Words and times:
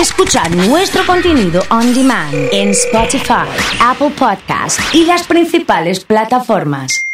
Escuchar 0.00 0.54
nuestro 0.54 1.06
contenido 1.06 1.62
on 1.70 1.94
demand 1.94 2.34
en 2.52 2.68
Spotify, 2.70 3.48
Apple 3.80 4.10
Podcast 4.10 4.78
y 4.92 5.06
las 5.06 5.26
principales 5.26 6.04
plataformas. 6.04 7.06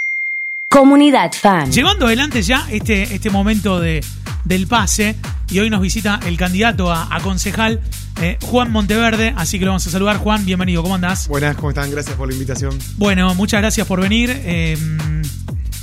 Comunidad 0.69 1.31
Fan. 1.33 1.71
Llevando 1.71 2.07
adelante 2.07 2.43
ya 2.43 2.67
este, 2.71 3.03
este 3.15 3.31
momento 3.31 3.79
de, 3.79 4.05
del 4.45 4.67
pase, 4.67 5.15
y 5.49 5.61
hoy 5.61 5.71
nos 5.71 5.81
visita 5.81 6.19
el 6.27 6.37
candidato 6.37 6.91
a, 6.91 7.15
a 7.15 7.21
concejal, 7.21 7.81
eh, 8.21 8.39
Juan 8.43 8.73
Monteverde, 8.73 9.33
así 9.37 9.61
que 9.61 9.65
lo 9.65 9.71
vamos 9.71 9.87
a 9.87 9.91
saludar. 9.91 10.17
Juan, 10.17 10.45
bienvenido, 10.45 10.83
¿cómo 10.83 10.97
andás? 10.97 11.29
Buenas, 11.29 11.55
¿cómo 11.55 11.71
están? 11.71 11.89
Gracias 11.89 12.17
por 12.17 12.27
la 12.27 12.35
invitación. 12.35 12.77
Bueno, 12.97 13.33
muchas 13.37 13.61
gracias 13.61 13.87
por 13.87 14.01
venir. 14.01 14.33
Eh, 14.35 14.77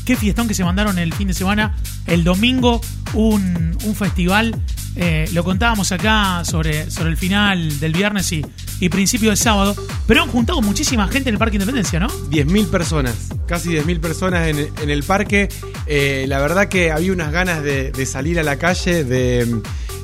qué 0.05 0.17
fiestón 0.17 0.49
que 0.49 0.53
se 0.53 0.65
mandaron 0.65 0.99
el 0.99 1.13
fin 1.13 1.29
de 1.29 1.33
semana. 1.33 1.77
El 2.07 2.25
domingo, 2.25 2.81
un, 3.13 3.77
un 3.85 3.95
festival. 3.95 4.53
Eh, 4.95 5.29
lo 5.33 5.43
contábamos 5.43 5.91
acá 5.91 6.43
sobre, 6.45 6.89
sobre 6.89 7.09
el 7.09 7.17
final 7.17 7.79
del 7.79 7.93
viernes 7.93 8.31
y, 8.31 8.43
principio 8.89 9.29
de 9.29 9.35
sábado. 9.35 9.75
Pero 10.07 10.23
han 10.23 10.29
juntado 10.29 10.61
muchísima 10.61 11.07
gente 11.07 11.29
en 11.29 11.35
el 11.35 11.39
Parque 11.39 11.55
Independencia, 11.55 11.99
¿no? 11.99 12.07
10.000 12.07 12.67
personas, 12.69 13.15
casi 13.45 13.69
10.000 13.69 13.99
personas 13.99 14.47
en, 14.47 14.57
en 14.81 14.89
el 14.89 15.03
parque. 15.03 15.49
Eh, 15.85 16.25
la 16.27 16.39
verdad 16.39 16.67
que 16.67 16.91
había 16.91 17.11
unas 17.11 17.31
ganas 17.31 17.63
de, 17.63 17.91
de 17.91 18.05
salir 18.05 18.39
a 18.39 18.43
la 18.43 18.57
calle, 18.57 19.03
de 19.03 19.61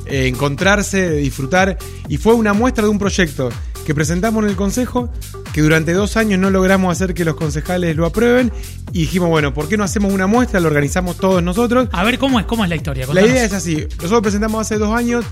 eh, 0.08 0.28
encontrarse, 0.28 1.10
de 1.10 1.18
disfrutar. 1.18 1.78
Y 2.08 2.18
fue 2.18 2.34
una 2.34 2.54
muestra 2.54 2.84
de 2.84 2.90
un 2.90 3.00
proyecto 3.00 3.50
que 3.86 3.96
presentamos 3.96 4.44
en 4.44 4.50
el 4.50 4.56
Consejo, 4.56 5.12
que 5.56 5.62
durante 5.62 5.94
dos 5.94 6.18
años 6.18 6.38
no 6.38 6.50
logramos 6.50 6.92
hacer 6.92 7.14
que 7.14 7.24
los 7.24 7.36
concejales 7.36 7.96
lo 7.96 8.06
aprueben. 8.06 8.52
Y 8.92 9.04
dijimos, 9.04 9.30
bueno, 9.30 9.54
¿por 9.54 9.70
qué 9.70 9.78
no 9.78 9.86
hacemos 9.86 10.12
una 10.12 10.28
muestra? 10.28 10.60
Lo 10.60 10.68
organizamos 10.68 11.16
todos 11.16 11.42
nosotros. 11.42 11.88
A 11.94 12.04
ver, 12.04 12.20
¿cómo 12.20 12.42
es, 12.42 12.46
cómo 12.46 12.66
es 12.66 12.70
la 12.70 12.76
historia? 12.76 13.08
La 13.14 13.22
idea 13.22 13.46
es 13.46 13.54
así. 13.54 13.88
Nosotros 13.96 14.22
presentamos 14.22 14.60
hace 14.60 14.78
dos 14.78 14.94
años 14.94 15.24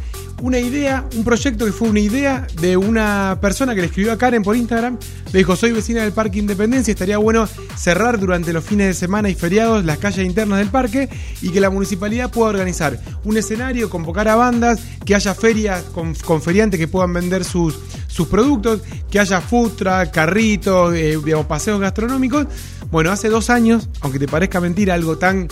una 0.43 0.59
idea, 0.59 1.05
un 1.15 1.23
proyecto 1.23 1.65
que 1.65 1.71
fue 1.71 1.87
una 1.87 2.01
idea 2.01 2.45
de 2.59 2.75
una 2.75 3.37
persona 3.39 3.73
que 3.73 3.79
le 3.79 3.87
escribió 3.87 4.11
a 4.11 4.17
Karen 4.17 4.43
por 4.43 4.57
Instagram. 4.57 4.97
Le 5.31 5.39
dijo, 5.39 5.55
soy 5.55 5.71
vecina 5.71 6.01
del 6.01 6.11
Parque 6.11 6.37
Independencia, 6.37 6.91
estaría 6.91 7.17
bueno 7.17 7.47
cerrar 7.77 8.19
durante 8.19 8.51
los 8.51 8.61
fines 8.61 8.87
de 8.87 8.93
semana 8.93 9.29
y 9.29 9.35
feriados 9.35 9.85
las 9.85 9.99
calles 9.99 10.25
internas 10.25 10.59
del 10.59 10.67
parque 10.67 11.07
y 11.41 11.49
que 11.51 11.61
la 11.61 11.69
municipalidad 11.69 12.29
pueda 12.29 12.49
organizar 12.49 12.99
un 13.23 13.37
escenario, 13.37 13.89
convocar 13.89 14.27
a 14.27 14.35
bandas, 14.35 14.81
que 15.05 15.15
haya 15.15 15.33
ferias 15.33 15.81
con, 15.93 16.13
con 16.13 16.41
feriantes 16.41 16.77
que 16.77 16.89
puedan 16.89 17.13
vender 17.13 17.45
sus, 17.45 17.79
sus 18.07 18.27
productos, 18.27 18.81
que 19.09 19.21
haya 19.21 19.41
truck, 19.49 20.11
carritos, 20.11 20.93
eh, 20.93 21.17
digamos, 21.23 21.45
paseos 21.45 21.79
gastronómicos. 21.79 22.47
Bueno, 22.91 23.13
hace 23.13 23.29
dos 23.29 23.49
años, 23.49 23.87
aunque 24.01 24.19
te 24.19 24.27
parezca 24.27 24.59
mentira, 24.59 24.93
algo 24.93 25.17
tan 25.17 25.47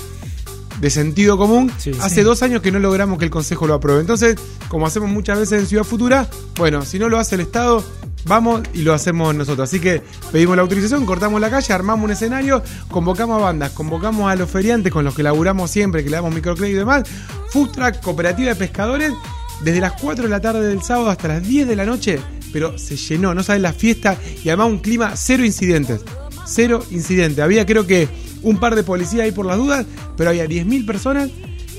de 0.79 0.89
sentido 0.89 1.37
común. 1.37 1.71
Sí, 1.77 1.91
Hace 2.01 2.15
sí. 2.15 2.21
dos 2.21 2.41
años 2.43 2.61
que 2.61 2.71
no 2.71 2.79
logramos 2.79 3.19
que 3.19 3.25
el 3.25 3.31
Consejo 3.31 3.67
lo 3.67 3.73
apruebe. 3.75 4.01
Entonces, 4.01 4.35
como 4.67 4.85
hacemos 4.87 5.09
muchas 5.09 5.37
veces 5.39 5.59
en 5.59 5.67
Ciudad 5.67 5.83
Futura, 5.83 6.27
bueno, 6.57 6.83
si 6.85 6.97
no 6.99 7.09
lo 7.09 7.19
hace 7.19 7.35
el 7.35 7.41
Estado, 7.41 7.83
vamos 8.25 8.61
y 8.73 8.83
lo 8.83 8.93
hacemos 8.93 9.33
nosotros. 9.35 9.69
Así 9.69 9.79
que 9.79 10.01
pedimos 10.31 10.55
la 10.55 10.61
autorización, 10.63 11.05
cortamos 11.05 11.41
la 11.41 11.49
calle, 11.49 11.73
armamos 11.73 12.05
un 12.05 12.11
escenario, 12.11 12.63
convocamos 12.89 13.39
a 13.41 13.45
bandas, 13.45 13.71
convocamos 13.71 14.31
a 14.31 14.35
los 14.35 14.49
feriantes 14.49 14.91
con 14.91 15.03
los 15.05 15.13
que 15.15 15.23
laburamos 15.23 15.69
siempre, 15.69 16.03
que 16.03 16.09
le 16.09 16.15
damos 16.17 16.33
microcrédito 16.33 16.75
y 16.77 16.79
demás, 16.79 17.03
food 17.49 17.69
truck, 17.71 17.99
cooperativa 18.01 18.49
de 18.49 18.55
pescadores, 18.55 19.11
desde 19.63 19.79
las 19.79 19.93
4 20.01 20.23
de 20.23 20.29
la 20.29 20.41
tarde 20.41 20.67
del 20.67 20.81
sábado 20.81 21.09
hasta 21.09 21.27
las 21.27 21.47
10 21.47 21.67
de 21.67 21.75
la 21.75 21.85
noche, 21.85 22.19
pero 22.51 22.77
se 22.79 22.97
llenó, 22.97 23.33
no 23.33 23.43
sabes 23.43 23.61
la 23.61 23.73
fiesta 23.73 24.17
y 24.43 24.49
además 24.49 24.67
un 24.67 24.79
clima 24.79 25.13
cero 25.15 25.45
incidentes. 25.45 26.01
Cero 26.51 26.83
incidente. 26.91 27.41
Había 27.41 27.65
creo 27.65 27.87
que 27.87 28.07
un 28.41 28.57
par 28.57 28.75
de 28.75 28.83
policías 28.83 29.23
ahí 29.23 29.31
por 29.31 29.45
las 29.45 29.57
dudas, 29.57 29.85
pero 30.17 30.31
había 30.31 30.45
10.000 30.45 30.85
personas, 30.85 31.29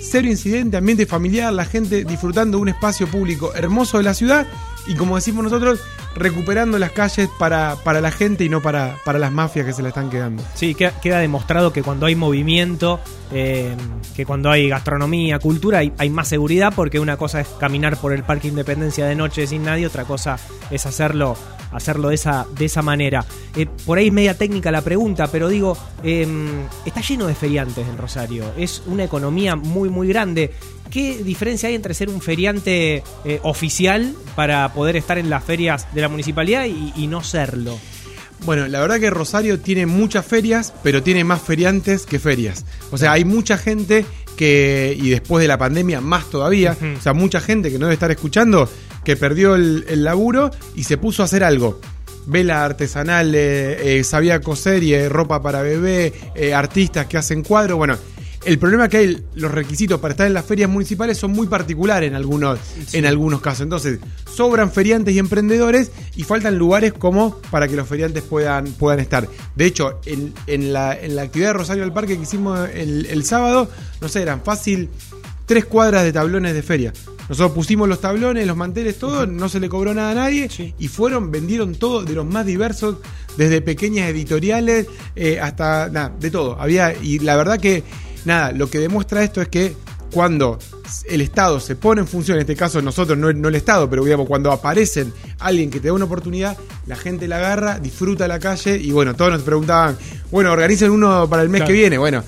cero 0.01 0.29
incidente, 0.29 0.77
ambiente 0.77 1.06
familiar, 1.06 1.53
la 1.53 1.64
gente 1.64 2.05
disfrutando 2.05 2.59
de 2.59 2.62
un 2.62 2.69
espacio 2.69 3.06
público 3.06 3.55
hermoso 3.55 3.98
de 3.98 4.05
la 4.05 4.14
ciudad 4.14 4.47
y 4.87 4.95
como 4.95 5.17
decimos 5.17 5.45
nosotros, 5.45 5.81
recuperando 6.17 6.79
las 6.79 6.91
calles 6.91 7.29
para, 7.39 7.77
para 7.84 8.01
la 8.01 8.11
gente 8.11 8.45
y 8.45 8.48
no 8.48 8.61
para, 8.61 8.97
para 9.05 9.19
las 9.19 9.31
mafias 9.31 9.64
que 9.64 9.73
se 9.73 9.83
la 9.83 9.89
están 9.89 10.11
quedando. 10.11 10.42
Sí, 10.55 10.75
queda, 10.75 11.19
demostrado 11.20 11.73
que 11.73 11.83
cuando 11.83 12.07
hay 12.07 12.17
movimiento, 12.17 13.01
eh, 13.33 13.77
que 14.17 14.27
cuando 14.27 14.51
hay 14.51 14.69
gastronomía, 14.69 15.39
cultura, 15.39 15.79
hay 15.79 16.11
más 16.11 16.29
seguridad 16.29 16.73
porque 16.75 16.98
una 16.98 17.17
cosa 17.17 17.41
es 17.41 17.48
caminar 17.61 17.96
por 17.96 18.13
el 18.13 18.25
Parque 18.25 18.48
Independencia 18.48 19.07
de 19.07 19.14
noche 19.14 19.46
sin 19.46 19.63
nadie, 19.63 19.86
otra 19.86 20.05
cosa 20.05 20.36
es 20.70 20.85
hacerlo, 20.85 21.36
hacerlo 21.72 22.08
de 22.08 22.14
esa, 22.14 22.46
de 22.56 22.64
esa 22.64 22.83
manera. 22.83 23.24
Eh, 23.56 23.66
por 23.86 23.98
ahí 23.98 24.08
es 24.08 24.12
media 24.12 24.36
técnica 24.36 24.70
la 24.70 24.83
pregunta, 24.83 25.27
pero 25.27 25.48
digo, 25.48 25.77
eh, 26.02 26.27
está 26.84 27.00
lleno 27.00 27.27
de 27.27 27.34
feriantes 27.34 27.86
en 27.86 27.98
Rosario, 27.98 28.52
es 28.56 28.83
una 28.86 29.05
economía 29.05 29.56
muy, 29.56 29.88
muy 29.88 30.08
grande. 30.08 30.52
¿Qué 30.90 31.22
diferencia 31.24 31.68
hay 31.68 31.74
entre 31.74 31.94
ser 31.94 32.10
un 32.10 32.20
feriante 32.20 33.02
eh, 33.24 33.40
oficial 33.42 34.14
para 34.36 34.72
poder 34.74 34.96
estar 34.96 35.16
en 35.16 35.30
las 35.30 35.42
ferias 35.42 35.86
de 35.94 36.02
la 36.02 36.08
municipalidad 36.08 36.66
y, 36.66 36.92
y 36.96 37.06
no 37.06 37.22
serlo? 37.22 37.78
Bueno, 38.44 38.66
la 38.66 38.80
verdad 38.80 38.98
que 38.98 39.08
Rosario 39.08 39.60
tiene 39.60 39.86
muchas 39.86 40.27
ferias, 40.27 40.74
pero 40.83 41.02
tiene 41.02 41.22
más 41.22 41.40
feriantes 41.40 42.06
que 42.06 42.18
ferias. 42.18 42.66
O 42.90 42.98
sea, 42.98 43.12
hay 43.12 43.24
mucha 43.24 43.56
gente 43.56 44.04
que, 44.36 44.96
y 45.00 45.10
después 45.10 45.42
de 45.42 45.48
la 45.48 45.58
pandemia 45.58 46.00
más 46.00 46.28
todavía, 46.28 46.77
o 46.98 47.00
sea, 47.00 47.12
mucha 47.12 47.40
gente 47.40 47.70
que 47.70 47.78
no 47.78 47.86
debe 47.86 47.94
estar 47.94 48.10
escuchando, 48.10 48.68
que 49.05 49.17
perdió 49.17 49.55
el, 49.55 49.85
el 49.89 50.05
laburo 50.05 50.51
y 50.74 50.85
se 50.85 50.96
puso 50.98 51.23
a 51.23 51.24
hacer 51.27 51.45
algo. 51.45 51.80
Vela 52.27 52.64
artesanal, 52.64 53.35
eh, 53.35 53.98
eh, 53.98 54.05
sabía 54.05 54.40
coser 54.40 54.83
y 54.83 54.95
eh, 54.95 55.08
ropa 55.08 55.42
para 55.42 55.61
bebé, 55.63 56.13
eh, 56.35 56.55
artistas 56.55 57.07
que 57.07 57.18
hacen 57.18 57.42
cuadros, 57.42 57.77
bueno. 57.79 57.96
El 58.45 58.58
problema 58.58 58.86
es 58.86 58.90
que 58.90 58.96
hay, 58.96 59.24
los 59.35 59.52
requisitos 59.52 60.01
para 60.01 60.13
estar 60.13 60.27
en 60.27 60.35
las 60.35 60.45
ferias 60.45 60.68
municipales 60.68 61.17
son 61.17 61.30
muy 61.30 61.46
particulares 61.46 62.08
en 62.08 62.17
algunos, 62.17 62.58
en 62.92 63.07
algunos 63.07 63.40
casos. 63.40 63.61
Entonces, 63.61 64.01
sobran 64.35 64.73
feriantes 64.73 65.14
y 65.14 65.20
emprendedores 65.20 65.92
y 66.17 66.24
faltan 66.24 66.58
lugares 66.58 66.92
como 66.92 67.40
para 67.52 67.69
que 67.69 67.77
los 67.77 67.86
feriantes 67.86 68.24
puedan, 68.24 68.64
puedan 68.73 68.98
estar. 68.98 69.29
De 69.55 69.64
hecho, 69.64 70.01
en, 70.07 70.34
en 70.48 70.73
la, 70.73 70.92
en 70.92 71.14
la 71.14 71.23
actividad 71.23 71.51
de 71.51 71.52
Rosario 71.52 71.84
del 71.84 71.92
Parque 71.92 72.17
que 72.17 72.24
hicimos 72.24 72.69
el, 72.74 73.07
el 73.07 73.23
sábado, 73.23 73.70
no 74.01 74.08
sé, 74.08 74.23
eran 74.23 74.42
fácil 74.42 74.90
tres 75.47 75.64
cuadras 75.67 76.05
de 76.05 76.13
tablones 76.13 76.55
de 76.55 76.63
feria. 76.63 76.92
Nosotros 77.29 77.53
pusimos 77.53 77.89
los 77.89 78.01
tablones, 78.01 78.47
los 78.47 78.57
manteles, 78.57 78.98
todo, 78.98 79.27
no 79.27 79.48
se 79.48 79.61
le 79.61 79.69
cobró 79.69 79.95
nada 79.95 80.11
a 80.11 80.14
nadie 80.14 80.48
Sí. 80.51 80.75
y 80.79 80.89
fueron, 80.89 81.30
vendieron 81.30 81.75
todo 81.75 82.03
de 82.03 82.13
los 82.14 82.27
más 82.27 82.45
diversos, 82.45 82.97
desde 83.36 83.63
pequeñas 83.63 84.11
editoriales 84.11 84.86
eh, 85.17 85.39
hasta 85.41 85.89
nada, 85.89 86.13
de 86.20 86.31
todo. 86.31 86.61
Había, 86.61 86.95
y 87.01 87.20
la 87.20 87.36
verdad 87.36 87.58
que, 87.58 87.85
nada, 88.25 88.52
lo 88.52 88.69
que 88.69 88.79
demuestra 88.79 89.23
esto 89.25 89.41
es 89.41 89.48
que 89.48 89.75
cuando 90.11 90.58
el 91.08 91.23
Estado 91.23 91.58
se 91.58 91.75
pone 91.75 92.02
en 92.02 92.07
función, 92.07 92.36
en 92.36 92.42
este 92.42 92.55
caso 92.57 92.83
nosotros, 92.83 93.17
no, 93.17 93.33
no 93.33 93.48
el 93.48 93.55
Estado, 93.55 93.89
pero 93.89 94.05
digamos, 94.05 94.27
cuando 94.27 94.52
aparecen 94.52 95.11
alguien 95.39 95.70
que 95.70 95.81
te 95.81 95.89
da 95.89 95.95
una 95.95 96.05
oportunidad, 96.05 96.58
la 96.86 96.97
gente 96.97 97.27
la 97.29 97.36
agarra, 97.39 97.79
disfruta 97.79 98.29
la 98.29 98.39
calle 98.39 98.77
y 98.77 98.91
bueno, 98.92 99.14
todos 99.14 99.33
nos 99.33 99.42
preguntaban, 99.42 99.97
bueno, 100.31 100.52
organicen 100.52 100.91
uno 100.91 101.27
para 101.31 101.42
el 101.42 101.48
mes 101.48 101.61
Claro. 101.61 101.69
que 101.69 101.73
viene. 101.73 101.97
Bueno, 101.97 102.23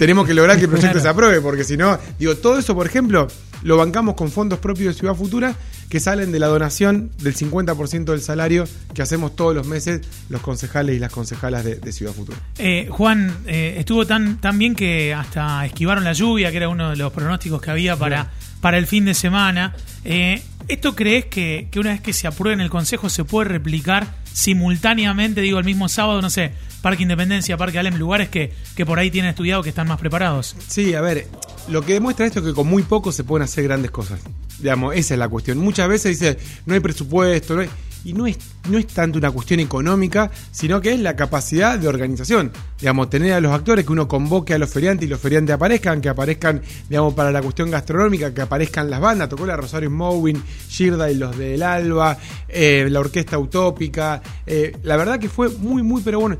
tenemos 0.00 0.26
que 0.26 0.32
lograr 0.32 0.56
que 0.56 0.62
el 0.64 0.68
proyecto 0.70 0.94
Claro. 0.94 1.02
se 1.02 1.08
apruebe, 1.10 1.40
porque 1.42 1.62
si 1.62 1.76
no, 1.76 1.98
digo, 2.18 2.34
todo 2.36 2.58
eso, 2.58 2.74
por 2.74 2.86
ejemplo, 2.86 3.28
lo 3.62 3.76
bancamos 3.76 4.14
con 4.14 4.30
fondos 4.30 4.58
propios 4.58 4.94
de 4.94 4.98
Ciudad 4.98 5.14
Futura 5.14 5.54
que 5.90 6.00
salen 6.00 6.32
de 6.32 6.38
la 6.38 6.46
donación 6.46 7.10
del 7.18 7.36
50% 7.36 8.04
del 8.04 8.22
salario 8.22 8.64
que 8.94 9.02
hacemos 9.02 9.36
todos 9.36 9.54
los 9.54 9.66
meses 9.66 10.00
los 10.30 10.40
concejales 10.40 10.96
y 10.96 10.98
las 11.00 11.12
concejalas 11.12 11.64
de, 11.66 11.74
de 11.74 11.92
Ciudad 11.92 12.12
Futura. 12.14 12.38
Eh, 12.56 12.86
Juan, 12.90 13.36
eh, 13.46 13.74
estuvo 13.76 14.06
tan, 14.06 14.40
tan 14.40 14.58
bien 14.58 14.74
que 14.74 15.12
hasta 15.12 15.66
esquivaron 15.66 16.02
la 16.02 16.14
lluvia, 16.14 16.50
que 16.50 16.56
era 16.56 16.70
uno 16.70 16.88
de 16.88 16.96
los 16.96 17.12
pronósticos 17.12 17.60
que 17.60 17.70
había 17.70 17.96
para, 17.96 18.30
para 18.62 18.78
el 18.78 18.86
fin 18.86 19.04
de 19.04 19.12
semana. 19.12 19.74
Eh, 20.06 20.42
¿Esto 20.68 20.96
crees 20.96 21.26
que, 21.26 21.68
que 21.70 21.78
una 21.78 21.90
vez 21.90 22.00
que 22.00 22.14
se 22.14 22.26
apruebe 22.26 22.54
en 22.54 22.60
el 22.62 22.70
Consejo 22.70 23.10
se 23.10 23.24
puede 23.24 23.50
replicar 23.50 24.06
simultáneamente, 24.32 25.42
digo, 25.42 25.58
el 25.58 25.64
mismo 25.66 25.88
sábado, 25.90 26.22
no 26.22 26.30
sé, 26.30 26.52
Parque 26.82 27.02
Independencia, 27.02 27.56
Parque 27.56 27.78
Alem, 27.78 27.96
lugares 27.96 28.28
que, 28.28 28.52
que 28.74 28.86
por 28.86 28.98
ahí 28.98 29.10
tienen 29.10 29.30
estudiado 29.30 29.62
que 29.62 29.68
están 29.68 29.86
más 29.88 29.98
preparados? 30.00 30.56
Sí, 30.66 30.94
a 30.94 31.00
ver, 31.00 31.28
lo 31.68 31.82
que 31.84 31.92
demuestra 31.94 32.26
esto 32.26 32.40
es 32.40 32.46
que 32.46 32.54
con 32.54 32.66
muy 32.66 32.82
poco 32.82 33.12
se 33.12 33.24
pueden 33.24 33.44
hacer 33.44 33.64
grandes 33.64 33.90
cosas. 33.90 34.20
Digamos, 34.58 34.94
esa 34.94 35.14
es 35.14 35.18
la 35.18 35.28
cuestión. 35.28 35.58
Muchas 35.58 35.88
veces 35.88 36.18
dice, 36.18 36.38
no 36.66 36.74
hay 36.74 36.80
presupuesto, 36.80 37.54
no 37.54 37.60
hay- 37.62 37.70
y 38.04 38.12
no 38.12 38.26
es, 38.26 38.38
no 38.68 38.78
es 38.78 38.86
tanto 38.86 39.18
una 39.18 39.30
cuestión 39.30 39.60
económica, 39.60 40.30
sino 40.50 40.80
que 40.80 40.92
es 40.92 41.00
la 41.00 41.16
capacidad 41.16 41.78
de 41.78 41.88
organización. 41.88 42.52
Digamos, 42.78 43.10
tener 43.10 43.32
a 43.34 43.40
los 43.40 43.52
actores, 43.52 43.84
que 43.84 43.92
uno 43.92 44.08
convoque 44.08 44.54
a 44.54 44.58
los 44.58 44.70
feriantes 44.70 45.06
y 45.06 45.10
los 45.10 45.20
feriantes 45.20 45.54
aparezcan, 45.54 46.00
que 46.00 46.08
aparezcan, 46.08 46.62
digamos, 46.88 47.14
para 47.14 47.30
la 47.30 47.42
cuestión 47.42 47.70
gastronómica, 47.70 48.32
que 48.32 48.42
aparezcan 48.42 48.90
las 48.90 49.00
bandas. 49.00 49.28
Tocó 49.28 49.46
la 49.46 49.56
Rosario 49.56 49.90
Mowin, 49.90 50.42
Shirda 50.68 51.10
y 51.10 51.14
los 51.16 51.36
del 51.36 51.62
Alba, 51.62 52.18
eh, 52.48 52.86
la 52.90 53.00
Orquesta 53.00 53.38
Utópica. 53.38 54.22
eh, 54.46 54.76
la 54.82 54.96
verdad 54.96 55.18
que 55.18 55.28
fue 55.28 55.48
muy, 55.48 55.82
muy, 55.82 56.02
pero 56.02 56.20
bueno. 56.20 56.36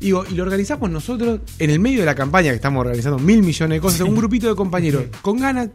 Digo, 0.00 0.24
y 0.30 0.34
lo 0.34 0.44
organizamos 0.44 0.88
nosotros 0.90 1.40
en 1.58 1.70
el 1.70 1.80
medio 1.80 2.00
de 2.00 2.06
la 2.06 2.14
campaña, 2.14 2.50
que 2.50 2.56
estamos 2.56 2.82
organizando 2.82 3.18
mil 3.18 3.42
millones 3.42 3.76
de 3.76 3.80
cosas, 3.80 4.00
un 4.02 4.14
grupito 4.14 4.48
de 4.48 4.54
compañeros 4.54 5.04
con 5.22 5.40
ganas, 5.40 5.70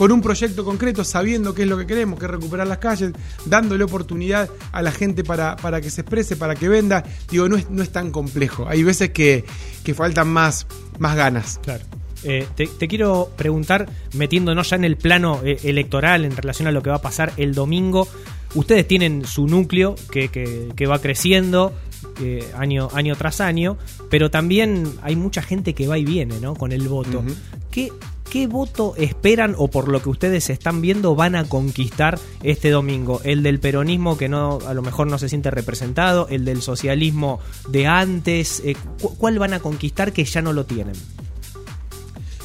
con 0.00 0.12
un 0.12 0.22
proyecto 0.22 0.64
concreto, 0.64 1.04
sabiendo 1.04 1.52
qué 1.54 1.64
es 1.64 1.68
lo 1.68 1.76
que 1.76 1.86
queremos, 1.86 2.18
que 2.18 2.24
es 2.24 2.30
recuperar 2.30 2.66
las 2.66 2.78
calles, 2.78 3.12
dándole 3.44 3.84
oportunidad 3.84 4.48
a 4.72 4.80
la 4.80 4.92
gente 4.92 5.24
para, 5.24 5.56
para 5.56 5.82
que 5.82 5.90
se 5.90 6.00
exprese, 6.00 6.36
para 6.36 6.54
que 6.54 6.70
venda. 6.70 7.04
Digo, 7.30 7.50
no 7.50 7.56
es, 7.56 7.68
no 7.68 7.82
es 7.82 7.90
tan 7.90 8.10
complejo. 8.10 8.66
Hay 8.66 8.82
veces 8.82 9.10
que, 9.10 9.44
que 9.84 9.92
faltan 9.92 10.28
más, 10.28 10.66
más 10.98 11.16
ganas. 11.16 11.60
Claro. 11.62 11.84
Eh, 12.24 12.46
te, 12.56 12.66
te 12.66 12.88
quiero 12.88 13.30
preguntar, 13.36 13.90
metiéndonos 14.14 14.70
ya 14.70 14.76
en 14.76 14.84
el 14.84 14.96
plano 14.96 15.42
eh, 15.44 15.58
electoral 15.64 16.24
en 16.24 16.34
relación 16.34 16.66
a 16.66 16.72
lo 16.72 16.82
que 16.82 16.88
va 16.88 16.96
a 16.96 17.02
pasar 17.02 17.34
el 17.36 17.52
domingo, 17.54 18.08
ustedes 18.54 18.88
tienen 18.88 19.26
su 19.26 19.46
núcleo 19.48 19.96
que, 20.10 20.28
que- 20.28 20.68
que 20.74 20.86
va 20.86 20.98
creciendo 21.00 21.74
eh, 22.22 22.50
año, 22.56 22.88
año 22.94 23.16
tras 23.16 23.42
año, 23.42 23.76
pero 24.08 24.30
también 24.30 24.84
hay 25.02 25.14
mucha 25.14 25.42
gente 25.42 25.74
que 25.74 25.86
va 25.86 25.98
y 25.98 26.06
viene 26.06 26.40
¿no? 26.40 26.54
con 26.54 26.72
el 26.72 26.88
voto. 26.88 27.22
¿Qué, 27.70 27.92
¿Qué 28.30 28.46
voto 28.46 28.94
esperan 28.96 29.56
o 29.58 29.68
por 29.68 29.88
lo 29.88 30.00
que 30.02 30.08
ustedes 30.08 30.50
están 30.50 30.80
viendo 30.80 31.16
van 31.16 31.34
a 31.34 31.44
conquistar 31.48 32.18
este 32.44 32.70
domingo? 32.70 33.20
¿El 33.24 33.42
del 33.42 33.58
peronismo 33.58 34.16
que 34.16 34.28
no 34.28 34.60
a 34.68 34.72
lo 34.74 34.82
mejor 34.82 35.08
no 35.08 35.18
se 35.18 35.28
siente 35.28 35.50
representado? 35.50 36.28
¿El 36.30 36.44
del 36.44 36.62
socialismo 36.62 37.40
de 37.68 37.88
antes? 37.88 38.62
Eh, 38.64 38.76
cu- 39.00 39.16
¿Cuál 39.16 39.40
van 39.40 39.52
a 39.54 39.58
conquistar 39.58 40.12
que 40.12 40.24
ya 40.24 40.42
no 40.42 40.52
lo 40.52 40.64
tienen? 40.64 40.94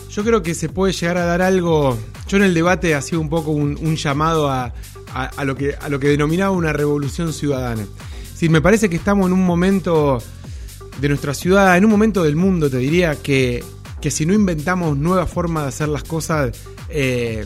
Yo 0.09 0.23
creo 0.23 0.41
que 0.41 0.55
se 0.55 0.69
puede 0.69 0.91
llegar 0.93 1.17
a 1.17 1.25
dar 1.25 1.41
algo. 1.43 1.97
Yo 2.27 2.37
en 2.37 2.43
el 2.43 2.53
debate 2.55 2.95
hacía 2.95 3.19
un 3.19 3.29
poco 3.29 3.51
un, 3.51 3.77
un 3.79 3.95
llamado 3.95 4.49
a, 4.49 4.73
a- 5.13 5.25
a 5.37 5.45
lo 5.45 5.55
que, 5.55 5.75
a 5.79 5.87
lo 5.89 5.99
que 5.99 6.07
denominaba 6.07 6.51
una 6.51 6.73
revolución 6.73 7.31
ciudadana. 7.31 7.85
Sí, 8.33 8.49
me 8.49 8.59
parece 8.61 8.89
que 8.89 8.95
estamos 8.95 9.27
en 9.27 9.33
un 9.33 9.45
momento 9.45 10.17
de 10.99 11.09
nuestra 11.09 11.35
ciudad, 11.35 11.77
en 11.77 11.85
un 11.85 11.91
momento 11.91 12.23
del 12.23 12.35
mundo, 12.37 12.69
te 12.71 12.77
diría, 12.77 13.15
que, 13.21 13.63
que 14.05 14.11
si 14.11 14.27
no 14.27 14.35
inventamos 14.35 14.95
nuevas 14.95 15.27
formas 15.27 15.63
de 15.63 15.69
hacer 15.69 15.87
las 15.87 16.03
cosas, 16.03 16.55
eh, 16.89 17.43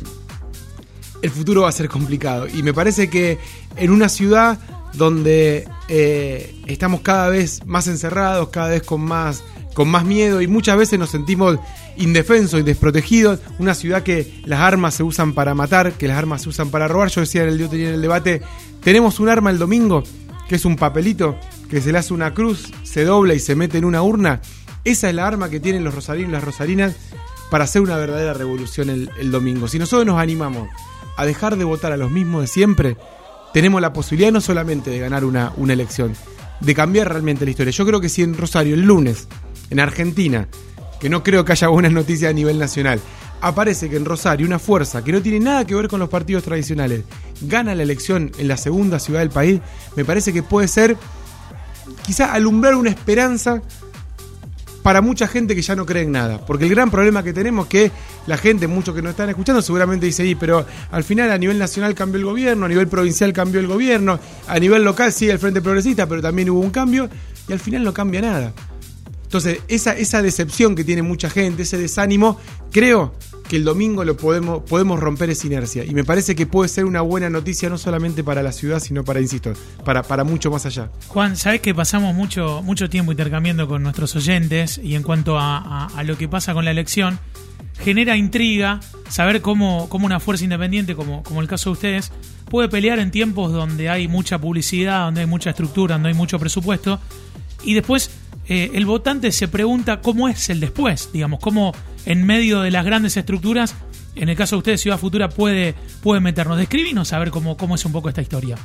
el 1.21 1.29
futuro 1.29 1.61
va 1.61 1.69
a 1.69 1.71
ser 1.71 1.87
complicado. 1.87 2.49
Y 2.49 2.63
me 2.63 2.73
parece 2.73 3.09
que 3.09 3.37
en 3.77 3.91
una 3.91 4.09
ciudad 4.09 4.59
donde 4.91 5.65
eh, 5.87 6.61
estamos 6.67 6.99
cada 6.99 7.29
vez 7.29 7.65
más 7.65 7.87
encerrados, 7.87 8.49
cada 8.49 8.67
vez 8.67 8.83
con 8.83 8.99
más, 8.99 9.41
con 9.73 9.87
más 9.87 10.03
miedo 10.03 10.41
y 10.41 10.47
muchas 10.47 10.75
veces 10.75 10.99
nos 10.99 11.11
sentimos 11.11 11.57
indefensos 11.95 12.59
y 12.59 12.63
desprotegidos, 12.63 13.39
una 13.57 13.73
ciudad 13.73 14.03
que 14.03 14.41
las 14.43 14.59
armas 14.59 14.95
se 14.95 15.03
usan 15.03 15.31
para 15.31 15.55
matar, 15.55 15.93
que 15.93 16.09
las 16.09 16.17
armas 16.17 16.41
se 16.41 16.49
usan 16.49 16.71
para 16.71 16.89
robar. 16.89 17.07
Yo 17.07 17.21
decía 17.21 17.43
en 17.43 17.47
el, 17.51 17.61
en 17.61 17.87
el 17.87 18.01
debate, 18.01 18.41
tenemos 18.83 19.21
un 19.21 19.29
arma 19.29 19.49
el 19.49 19.59
domingo, 19.59 20.03
que 20.49 20.55
es 20.55 20.65
un 20.65 20.75
papelito, 20.75 21.37
que 21.69 21.79
se 21.79 21.93
le 21.93 21.99
hace 21.99 22.13
una 22.13 22.33
cruz, 22.33 22.69
se 22.83 23.05
dobla 23.05 23.33
y 23.33 23.39
se 23.39 23.55
mete 23.55 23.77
en 23.77 23.85
una 23.85 24.01
urna. 24.01 24.41
Esa 24.89 25.07
es 25.07 25.13
la 25.13 25.27
arma 25.27 25.51
que 25.51 25.59
tienen 25.59 25.83
los 25.83 25.93
rosarinos 25.93 26.29
y 26.29 26.31
las 26.31 26.43
rosarinas 26.43 26.95
para 27.51 27.65
hacer 27.65 27.79
una 27.83 27.95
verdadera 27.95 28.33
revolución 28.33 28.89
el, 28.89 29.31
domingo. 29.31 29.67
Si 29.67 29.77
nosotros 29.77 30.03
nos 30.03 30.19
animamos 30.19 30.67
a 31.15 31.27
dejar 31.27 31.57
de 31.57 31.63
votar 31.63 31.91
a 31.91 31.97
los 31.97 32.09
mismos 32.09 32.41
de 32.41 32.47
siempre, 32.47 32.97
tenemos 33.53 33.81
la 33.81 33.93
posibilidad 33.93 34.31
no 34.31 34.41
solamente 34.41 34.89
de 34.89 34.97
ganar 34.97 35.25
una, 35.25 35.53
una 35.57 35.73
elección, 35.73 36.15
de 36.59 36.73
cambiar 36.73 37.07
realmente 37.07 37.45
la 37.45 37.51
historia. 37.51 37.71
Yo 37.71 37.85
creo 37.85 38.01
que 38.01 38.09
si 38.09 38.23
en 38.23 38.35
Rosario 38.35 38.73
el 38.73 38.81
lunes, 38.81 39.27
en 39.69 39.79
Argentina, 39.79 40.47
que 40.99 41.07
no 41.07 41.21
creo 41.21 41.45
que 41.45 41.51
haya 41.51 41.67
buenas 41.67 41.91
noticias 41.91 42.31
a 42.31 42.33
nivel 42.33 42.57
nacional, 42.57 42.99
aparece 43.41 43.91
que 43.91 43.95
en 43.95 44.05
Rosario 44.05 44.47
una 44.47 44.57
fuerza 44.57 45.03
que 45.03 45.11
no 45.11 45.21
tiene 45.21 45.39
nada 45.39 45.67
que 45.67 45.75
ver 45.75 45.87
con 45.87 45.99
los 45.99 46.09
partidos 46.09 46.45
tradicionales 46.45 47.03
gana 47.41 47.75
la 47.75 47.83
elección 47.83 48.31
en 48.39 48.47
la 48.47 48.57
segunda 48.57 48.97
ciudad 48.97 49.19
del 49.19 49.29
país, 49.29 49.61
me 49.95 50.03
parece 50.03 50.33
que 50.33 50.41
puede 50.41 50.67
ser 50.67 50.97
quizá 52.03 52.33
alumbrar 52.33 52.73
una 52.73 52.89
esperanza 52.89 53.61
para 54.83 55.01
mucha 55.01 55.27
gente 55.27 55.55
que 55.55 55.61
ya 55.61 55.75
no 55.75 55.85
cree 55.85 56.03
en 56.03 56.11
nada. 56.11 56.45
Porque 56.45 56.65
el 56.65 56.69
gran 56.71 56.89
problema 56.89 57.23
que 57.23 57.33
tenemos 57.33 57.65
es 57.65 57.69
que 57.69 57.91
la 58.27 58.37
gente, 58.37 58.67
muchos 58.67 58.95
que 58.95 59.01
nos 59.01 59.11
están 59.11 59.29
escuchando, 59.29 59.61
seguramente 59.61 60.05
dice, 60.05 60.25
"Y, 60.25 60.35
pero 60.35 60.65
al 60.91 61.03
final 61.03 61.31
a 61.31 61.37
nivel 61.37 61.57
nacional 61.57 61.95
cambió 61.95 62.19
el 62.19 62.25
gobierno, 62.25 62.65
a 62.65 62.69
nivel 62.69 62.87
provincial 62.87 63.33
cambió 63.33 63.59
el 63.59 63.67
gobierno, 63.67 64.19
a 64.47 64.59
nivel 64.59 64.83
local 64.83 65.11
sigue 65.11 65.31
el 65.31 65.39
Frente 65.39 65.61
Progresista, 65.61 66.07
pero 66.07 66.21
también 66.21 66.49
hubo 66.49 66.59
un 66.59 66.71
cambio, 66.71 67.09
y 67.47 67.53
al 67.53 67.59
final 67.59 67.83
no 67.83 67.93
cambia 67.93 68.21
nada. 68.21 68.53
Entonces, 69.29 69.59
esa, 69.67 69.95
esa 69.95 70.23
decepción 70.23 70.73
que 70.73 70.83
tiene 70.83 71.03
mucha 71.03 71.29
gente, 71.29 71.61
ese 71.61 71.77
desánimo, 71.77 72.39
creo 72.71 73.13
que 73.47 73.57
el 73.57 73.63
domingo 73.63 74.03
lo 74.03 74.17
podemos, 74.17 74.63
podemos 74.63 74.99
romper 74.99 75.29
esa 75.29 75.45
inercia. 75.45 75.85
Y 75.85 75.93
me 75.93 76.03
parece 76.03 76.35
que 76.35 76.47
puede 76.47 76.67
ser 76.67 76.85
una 76.85 77.01
buena 77.01 77.29
noticia 77.29 77.69
no 77.69 77.77
solamente 77.77 78.23
para 78.23 78.41
la 78.41 78.51
ciudad, 78.51 78.79
sino 78.79 79.03
para, 79.03 79.21
insisto, 79.21 79.53
para, 79.85 80.01
para 80.01 80.23
mucho 80.23 80.49
más 80.49 80.65
allá. 80.65 80.89
Juan, 81.09 81.37
sabes 81.37 81.61
que 81.61 81.75
pasamos 81.75 82.15
mucho, 82.15 82.63
mucho 82.63 82.89
tiempo 82.89 83.11
intercambiando 83.11 83.67
con 83.67 83.83
nuestros 83.83 84.15
oyentes 84.15 84.79
y 84.83 84.95
en 84.95 85.03
cuanto 85.03 85.37
a, 85.37 85.91
lo 86.03 86.17
que 86.17 86.27
pasa 86.27 86.55
con 86.55 86.65
la 86.65 86.71
elección, 86.71 87.19
genera 87.83 88.17
intriga 88.17 88.79
saber 89.09 89.43
cómo, 89.43 89.89
cómo 89.89 90.07
una 90.07 90.19
fuerza 90.19 90.43
independiente, 90.43 90.95
como, 90.95 91.21
como 91.21 91.39
el 91.41 91.47
caso 91.47 91.69
de 91.69 91.73
ustedes, 91.73 92.11
puede 92.49 92.67
pelear 92.67 92.97
en 92.97 93.11
tiempos 93.11 93.53
donde 93.53 93.89
hay 93.89 94.07
mucha 94.07 94.39
publicidad, 94.39 95.05
donde 95.05 95.21
hay 95.21 95.27
mucha 95.27 95.51
estructura, 95.51 95.93
donde 95.93 96.09
hay 96.09 96.15
mucho 96.15 96.39
presupuesto, 96.39 96.99
y 97.63 97.75
después 97.75 98.09
eh, 98.49 98.71
el 98.73 98.85
votante 98.85 99.31
se 99.31 99.47
pregunta 99.47 100.01
cómo 100.01 100.27
es 100.27 100.49
el 100.49 100.59
después, 100.59 101.09
digamos, 101.13 101.39
cómo 101.39 101.73
en 102.05 102.25
medio 102.25 102.61
de 102.61 102.71
las 102.71 102.83
grandes 102.83 103.15
estructuras, 103.15 103.75
en 104.15 104.27
el 104.27 104.35
caso 104.35 104.55
de 104.55 104.57
ustedes, 104.57 104.81
Ciudad 104.81 104.97
Futura 104.97 105.29
puede, 105.29 105.75
puede 106.01 106.19
meternos. 106.19 106.57
Describinos 106.57 107.13
a 107.13 107.19
ver 107.19 107.29
cómo, 107.31 107.55
cómo 107.55 107.75
es 107.75 107.85
un 107.85 107.91
poco 107.91 108.09
esta 108.09 108.21
historia. 108.21 108.57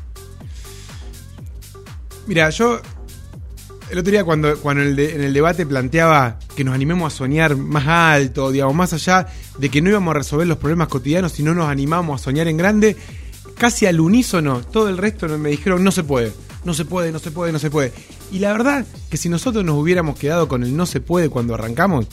Mira, 2.26 2.48
yo 2.50 2.80
el 3.90 3.98
otro 3.98 4.10
día 4.10 4.24
cuando, 4.24 4.56
cuando 4.58 4.82
en, 4.82 4.88
el 4.88 4.96
de- 4.96 5.14
en 5.14 5.20
el 5.22 5.32
debate 5.34 5.66
planteaba 5.66 6.38
que 6.56 6.64
nos 6.64 6.74
animemos 6.74 7.12
a 7.12 7.16
soñar 7.16 7.54
más 7.56 7.86
alto, 7.86 8.50
digamos, 8.50 8.74
más 8.74 8.92
allá 8.94 9.26
de 9.58 9.68
que 9.68 9.82
no 9.82 9.90
íbamos 9.90 10.12
a 10.14 10.18
resolver 10.18 10.46
los 10.46 10.56
problemas 10.58 10.88
cotidianos, 10.88 11.32
si 11.32 11.42
no 11.42 11.54
nos 11.54 11.68
animamos 11.68 12.20
a 12.20 12.24
soñar 12.24 12.48
en 12.48 12.56
grande, 12.56 12.96
casi 13.56 13.86
al 13.86 14.00
unísono, 14.00 14.60
todo 14.60 14.88
el 14.88 14.98
resto 14.98 15.26
me 15.38 15.50
dijeron 15.50 15.82
no 15.84 15.90
se 15.90 16.04
puede, 16.04 16.32
no 16.64 16.74
se 16.74 16.84
puede, 16.84 17.12
no 17.12 17.18
se 17.18 17.30
puede, 17.30 17.52
no 17.52 17.58
se 17.58 17.70
puede. 17.70 17.92
Y 18.32 18.38
la 18.38 18.52
verdad 18.52 18.86
que 19.10 19.16
si 19.16 19.28
nosotros 19.28 19.64
nos 19.64 19.76
hubiéramos 19.76 20.18
quedado 20.18 20.48
con 20.48 20.62
el 20.62 20.76
no 20.76 20.86
se 20.86 21.00
puede 21.00 21.28
cuando 21.28 21.54
arrancamos, 21.54 22.06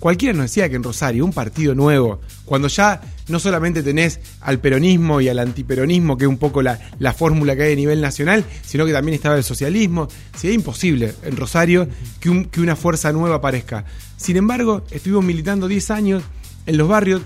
Cualquiera 0.00 0.32
nos 0.32 0.46
decía 0.46 0.70
que 0.70 0.76
en 0.76 0.82
Rosario, 0.82 1.26
un 1.26 1.32
partido 1.34 1.74
nuevo, 1.74 2.22
cuando 2.46 2.68
ya 2.68 3.02
no 3.28 3.38
solamente 3.38 3.82
tenés 3.82 4.18
al 4.40 4.58
peronismo 4.58 5.20
y 5.20 5.28
al 5.28 5.38
antiperonismo, 5.38 6.16
que 6.16 6.24
es 6.24 6.28
un 6.28 6.38
poco 6.38 6.62
la, 6.62 6.80
la 6.98 7.12
fórmula 7.12 7.54
que 7.54 7.64
hay 7.64 7.74
a 7.74 7.76
nivel 7.76 8.00
nacional, 8.00 8.46
sino 8.62 8.86
que 8.86 8.94
también 8.94 9.14
estaba 9.14 9.36
el 9.36 9.44
socialismo, 9.44 10.08
sería 10.34 10.54
imposible 10.54 11.14
en 11.22 11.36
Rosario 11.36 11.86
que, 12.18 12.48
que 12.50 12.62
una 12.62 12.76
fuerza 12.76 13.12
nueva 13.12 13.36
aparezca. 13.36 13.84
Sin 14.16 14.38
embargo, 14.38 14.86
estuvimos 14.90 15.22
militando 15.22 15.68
10 15.68 15.90
años 15.90 16.22
en 16.64 16.78
los 16.78 16.88
barrios, 16.88 17.20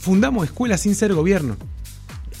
fundamos 0.00 0.46
escuelas 0.46 0.80
sin 0.80 0.94
ser 0.94 1.12
gobierno. 1.12 1.58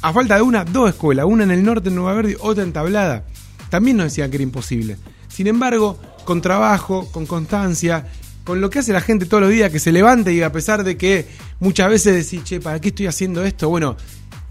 A 0.02 0.12
falta 0.14 0.36
de 0.36 0.42
una, 0.42 0.64
dos 0.64 0.88
escuelas, 0.88 1.26
una 1.26 1.44
en 1.44 1.50
el 1.50 1.62
norte 1.62 1.90
en 1.90 1.94
Nueva 1.94 2.14
Verde, 2.14 2.36
otra 2.40 2.64
en 2.64 2.72
Tablada. 2.72 3.24
También 3.68 3.98
nos 3.98 4.04
decían 4.04 4.30
que 4.30 4.38
era 4.38 4.44
imposible. 4.44 4.96
Sin 5.28 5.46
embargo, 5.46 5.98
con 6.24 6.40
trabajo, 6.40 7.10
con 7.12 7.26
constancia, 7.26 8.06
con 8.44 8.60
lo 8.60 8.70
que 8.70 8.78
hace 8.78 8.92
la 8.92 9.02
gente 9.02 9.26
todos 9.26 9.42
los 9.42 9.50
días, 9.50 9.70
que 9.70 9.78
se 9.78 9.92
levante 9.92 10.32
y 10.32 10.40
a 10.42 10.50
pesar 10.52 10.84
de 10.84 10.96
que 10.96 11.26
muchas 11.60 11.90
veces 11.90 12.14
decís, 12.14 12.44
che, 12.44 12.60
¿para 12.60 12.80
qué 12.80 12.88
estoy 12.88 13.08
haciendo 13.08 13.44
esto? 13.44 13.68
Bueno, 13.68 13.96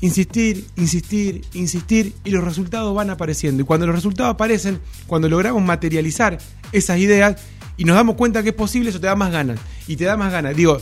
insistir, 0.02 0.68
insistir, 0.78 1.42
insistir 1.54 2.14
y 2.24 2.30
los 2.30 2.44
resultados 2.44 2.94
van 2.96 3.10
apareciendo. 3.10 3.64
Y 3.64 3.66
cuando 3.66 3.88
los 3.88 3.96
resultados 3.96 4.34
aparecen, 4.34 4.80
cuando 5.08 5.28
logramos 5.28 5.64
materializar 5.64 6.38
esas 6.72 7.00
ideas 7.00 7.42
y 7.76 7.86
nos 7.86 7.96
damos 7.96 8.16
cuenta 8.16 8.44
que 8.44 8.50
es 8.50 8.56
posible, 8.56 8.92
eso 8.92 9.00
te 9.00 9.08
da 9.08 9.16
más 9.16 9.32
ganas. 9.32 9.60
Y 9.88 9.96
te 9.96 10.06
da 10.06 10.16
más 10.16 10.32
ganas. 10.32 10.56
Digo, 10.56 10.80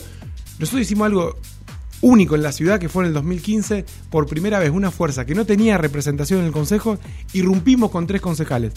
nosotros 0.58 0.82
hicimos 0.82 1.06
algo 1.06 1.38
único 2.00 2.34
en 2.34 2.42
la 2.42 2.52
ciudad, 2.52 2.78
que 2.78 2.88
fue 2.88 3.02
en 3.02 3.08
el 3.08 3.14
2015, 3.14 3.84
por 4.10 4.26
primera 4.26 4.58
vez 4.58 4.70
una 4.70 4.90
fuerza 4.90 5.26
que 5.26 5.34
no 5.34 5.44
tenía 5.44 5.78
representación 5.78 6.40
en 6.40 6.46
el 6.46 6.52
Consejo, 6.52 6.98
irrumpimos 7.32 7.90
con 7.90 8.06
tres 8.06 8.20
concejales. 8.20 8.72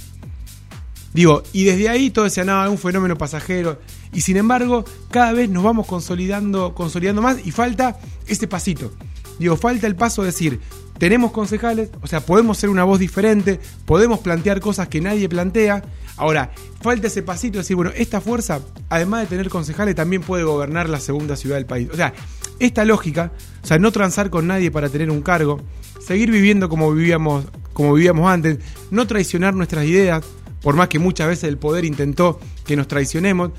Digo, 1.14 1.44
y 1.52 1.66
desde 1.66 1.90
ahí 1.90 2.10
todo 2.10 2.26
decía, 2.26 2.46
no, 2.46 2.70
un 2.72 2.78
fenómeno 2.78 3.18
pasajero. 3.18 3.80
Y 4.14 4.22
sin 4.22 4.38
embargo, 4.38 4.86
cada 5.10 5.34
vez 5.34 5.50
nos 5.50 5.64
vamos 5.64 5.88
consolidando, 5.88 6.74
consolidando 6.74 7.22
más 7.22 7.46
y 7.46 7.52
falta 7.52 8.00
ese 8.28 8.48
pasito. 8.48 8.94
Digo, 9.38 9.58
falta 9.58 9.88
el 9.88 9.96
paso 9.96 10.22
de 10.22 10.28
decir, 10.28 10.60
tenemos 11.02 11.32
concejales, 11.32 11.90
o 12.04 12.06
sea, 12.06 12.20
podemos 12.20 12.60
ser 12.60 12.70
una 12.70 12.84
voz 12.84 13.00
diferente, 13.00 13.60
podemos 13.86 14.20
plantear 14.20 14.60
cosas 14.60 14.88
que 14.88 15.02
nadie 15.02 15.28
plantea. 15.28 15.84
Ahora, 16.16 16.52
falta 16.80 17.08
ese 17.08 17.24
pasito 17.24 17.54
de 17.54 17.64
decir, 17.64 17.76
bueno, 17.76 17.92
esta 17.96 18.22
fuerza, 18.22 18.60
además 18.88 19.22
de 19.22 19.26
tener 19.26 19.50
concejales, 19.50 19.96
también 19.96 20.22
puede 20.22 20.44
gobernar 20.44 20.90
la 20.90 21.00
segunda 21.00 21.36
ciudad 21.36 21.56
del 21.56 21.66
país. 21.66 21.90
O 21.92 21.96
sea, 21.96 22.14
esta 22.60 22.86
lógica, 22.86 23.32
o 23.64 23.66
sea, 23.66 23.80
no 23.80 23.92
transar 23.92 24.30
con 24.30 24.46
nadie 24.46 24.70
para 24.70 24.90
tener 24.90 25.10
un 25.10 25.24
cargo, 25.24 25.60
seguir 26.00 26.30
viviendo 26.30 26.70
como 26.70 26.94
vivíamos, 26.94 27.46
como 27.74 27.96
vivíamos 27.96 28.30
antes, 28.30 28.60
no 28.92 29.08
traicionar 29.08 29.56
nuestras 29.56 29.86
ideas, 29.86 30.24
por 30.62 30.76
más 30.76 30.88
que 30.88 31.00
muchas 31.00 31.30
veces 31.30 31.46
el 31.46 31.58
poder 31.58 31.84
intentó 31.84 32.40
que 32.64 32.76
nos 32.76 32.88
traicionemos, 32.88 33.50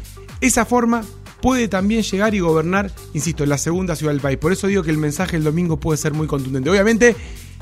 esa 0.40 0.64
forma 0.64 1.02
puede 1.42 1.68
también 1.68 2.02
llegar 2.02 2.34
y 2.34 2.40
gobernar, 2.40 2.90
insisto, 3.12 3.42
en 3.42 3.50
la 3.50 3.58
segunda 3.58 3.94
ciudad 3.94 4.12
del 4.12 4.22
país. 4.22 4.38
Por 4.38 4.52
eso 4.52 4.66
digo 4.66 4.82
que 4.82 4.90
el 4.90 4.96
mensaje 4.96 5.36
el 5.36 5.44
domingo 5.44 5.78
puede 5.78 5.98
ser 5.98 6.14
muy 6.14 6.26
contundente. 6.26 6.70
Obviamente 6.70 7.14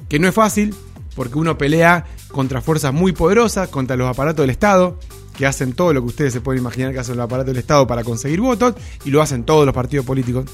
que 0.09 0.19
no 0.19 0.29
es 0.29 0.35
fácil, 0.35 0.75
porque 1.15 1.39
uno 1.39 1.59
pelea 1.59 2.07
contra 2.31 2.61
fuerzas 2.61 2.93
muy 2.93 3.13
poderosas, 3.13 3.69
contra 3.69 3.97
los 3.97 4.09
aparatos 4.09 4.43
del 4.43 4.51
Estado, 4.51 4.99
que 5.37 5.47
hacen 5.47 5.73
todo 5.73 5.93
lo 5.93 6.03
que 6.03 6.09
ustedes 6.09 6.33
se 6.33 6.41
pueden 6.41 6.61
imaginar 6.61 6.93
que 6.93 6.99
hacen 6.99 7.17
los 7.17 7.25
aparatos 7.25 7.55
del 7.55 7.61
Estado 7.61 7.87
para 7.87 8.05
conseguir 8.05 8.41
votos, 8.41 8.75
y 9.05 9.11
lo 9.11 9.23
hacen 9.23 9.45
todos 9.45 9.65
los 9.65 9.75
partidos 9.75 10.05
políticos, 10.05 10.47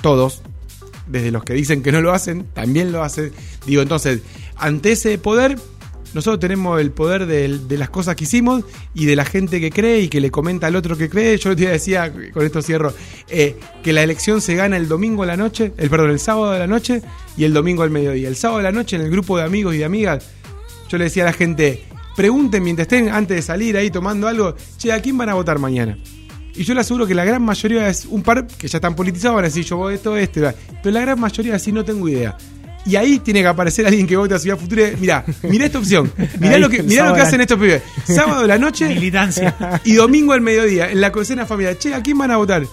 todos, 0.00 0.42
desde 1.06 1.30
los 1.30 1.44
que 1.44 1.54
dicen 1.54 1.82
que 1.82 1.92
no 1.92 2.00
lo 2.00 2.12
hacen, 2.12 2.46
también 2.54 2.92
lo 2.92 3.02
hacen. 3.02 3.32
Digo, 3.66 3.82
entonces, 3.82 4.20
ante 4.56 4.92
ese 4.92 5.18
poder, 5.18 5.58
nosotros 6.14 6.40
tenemos 6.40 6.80
el 6.80 6.90
poder 6.90 7.26
de, 7.26 7.76
las 7.76 7.90
cosas 7.90 8.16
que 8.16 8.24
hicimos 8.24 8.64
y 8.94 9.06
de 9.06 9.16
la 9.16 9.24
gente 9.24 9.60
que 9.60 9.70
cree 9.70 10.00
y 10.00 10.08
que 10.08 10.20
le 10.20 10.30
comenta 10.30 10.66
al 10.66 10.76
otro 10.76 10.96
que 10.96 11.08
cree. 11.08 11.36
Yo 11.38 11.54
te 11.54 11.68
decía, 11.68 12.12
con 12.32 12.44
esto 12.44 12.62
cierro, 12.62 12.94
eh, 13.28 13.56
que 13.82 13.92
la 13.92 14.02
elección 14.02 14.40
se 14.40 14.54
gana 14.54 14.76
el 14.76 14.88
domingo 14.88 15.22
a 15.22 15.26
la 15.26 15.36
noche, 15.36 15.72
el 15.76 15.90
perdón, 15.90 16.10
el 16.10 16.20
sábado 16.20 16.52
de 16.52 16.58
la 16.58 16.66
noche 16.66 17.02
y 17.36 17.44
el 17.44 17.52
domingo 17.52 17.82
al 17.82 17.90
mediodía. 17.90 18.28
El 18.28 18.36
sábado 18.36 18.58
de 18.58 18.64
la 18.64 18.72
noche 18.72 18.96
en 18.96 19.02
el 19.02 19.10
grupo 19.10 19.36
de 19.36 19.44
amigos 19.44 19.74
y 19.74 19.78
de 19.78 19.84
amigas, 19.84 20.26
yo 20.88 20.98
le 20.98 21.04
decía 21.04 21.24
a 21.24 21.26
la 21.26 21.32
gente, 21.32 21.84
pregunten 22.16 22.62
mientras 22.62 22.86
estén 22.86 23.08
antes 23.10 23.36
de 23.36 23.42
salir 23.42 23.76
ahí 23.76 23.90
tomando 23.90 24.28
algo, 24.28 24.56
che, 24.78 24.92
¿a 24.92 25.00
quién 25.00 25.18
van 25.18 25.28
a 25.28 25.34
votar 25.34 25.58
mañana? 25.58 25.98
Y 26.54 26.64
yo 26.64 26.72
le 26.72 26.80
aseguro 26.80 27.06
que 27.06 27.14
la 27.14 27.24
gran 27.24 27.42
mayoría 27.42 27.86
es 27.88 28.06
un 28.06 28.22
par 28.22 28.46
que 28.46 28.66
ya 28.66 28.78
están 28.78 28.96
politizados, 28.96 29.36
van 29.36 29.44
a 29.44 29.48
decir 29.48 29.64
yo 29.64 29.76
voto 29.76 30.16
este, 30.16 30.40
pero 30.82 30.94
la 30.94 31.00
gran 31.02 31.20
mayoría 31.20 31.54
así 31.54 31.70
no 31.70 31.84
tengo 31.84 32.08
idea. 32.08 32.36
Y 32.86 32.94
ahí 32.96 33.18
tiene 33.18 33.40
que 33.40 33.48
aparecer 33.48 33.86
alguien 33.86 34.06
que 34.06 34.16
vote 34.16 34.34
a 34.34 34.38
Ciudad 34.38 34.56
Futura. 34.56 34.90
Mirá, 34.98 35.24
mirá 35.42 35.66
esta 35.66 35.78
opción. 35.78 36.12
Mirá 36.38 36.58
lo 36.58 36.68
que, 36.68 36.82
mirá 36.82 37.08
lo 37.08 37.14
que 37.14 37.20
hacen 37.20 37.40
estos 37.40 37.58
pibes. 37.58 37.82
Sábado 38.06 38.42
de 38.42 38.48
la 38.48 38.58
noche 38.58 38.88
Militancia. 38.88 39.80
y 39.84 39.94
domingo 39.94 40.32
al 40.32 40.40
mediodía, 40.40 40.90
en 40.90 41.00
la 41.00 41.10
cocina 41.10 41.44
familiar. 41.46 41.76
Che, 41.78 41.94
¿a 41.94 42.02
quién 42.02 42.16
van 42.16 42.30
a 42.30 42.36
votar? 42.36 42.64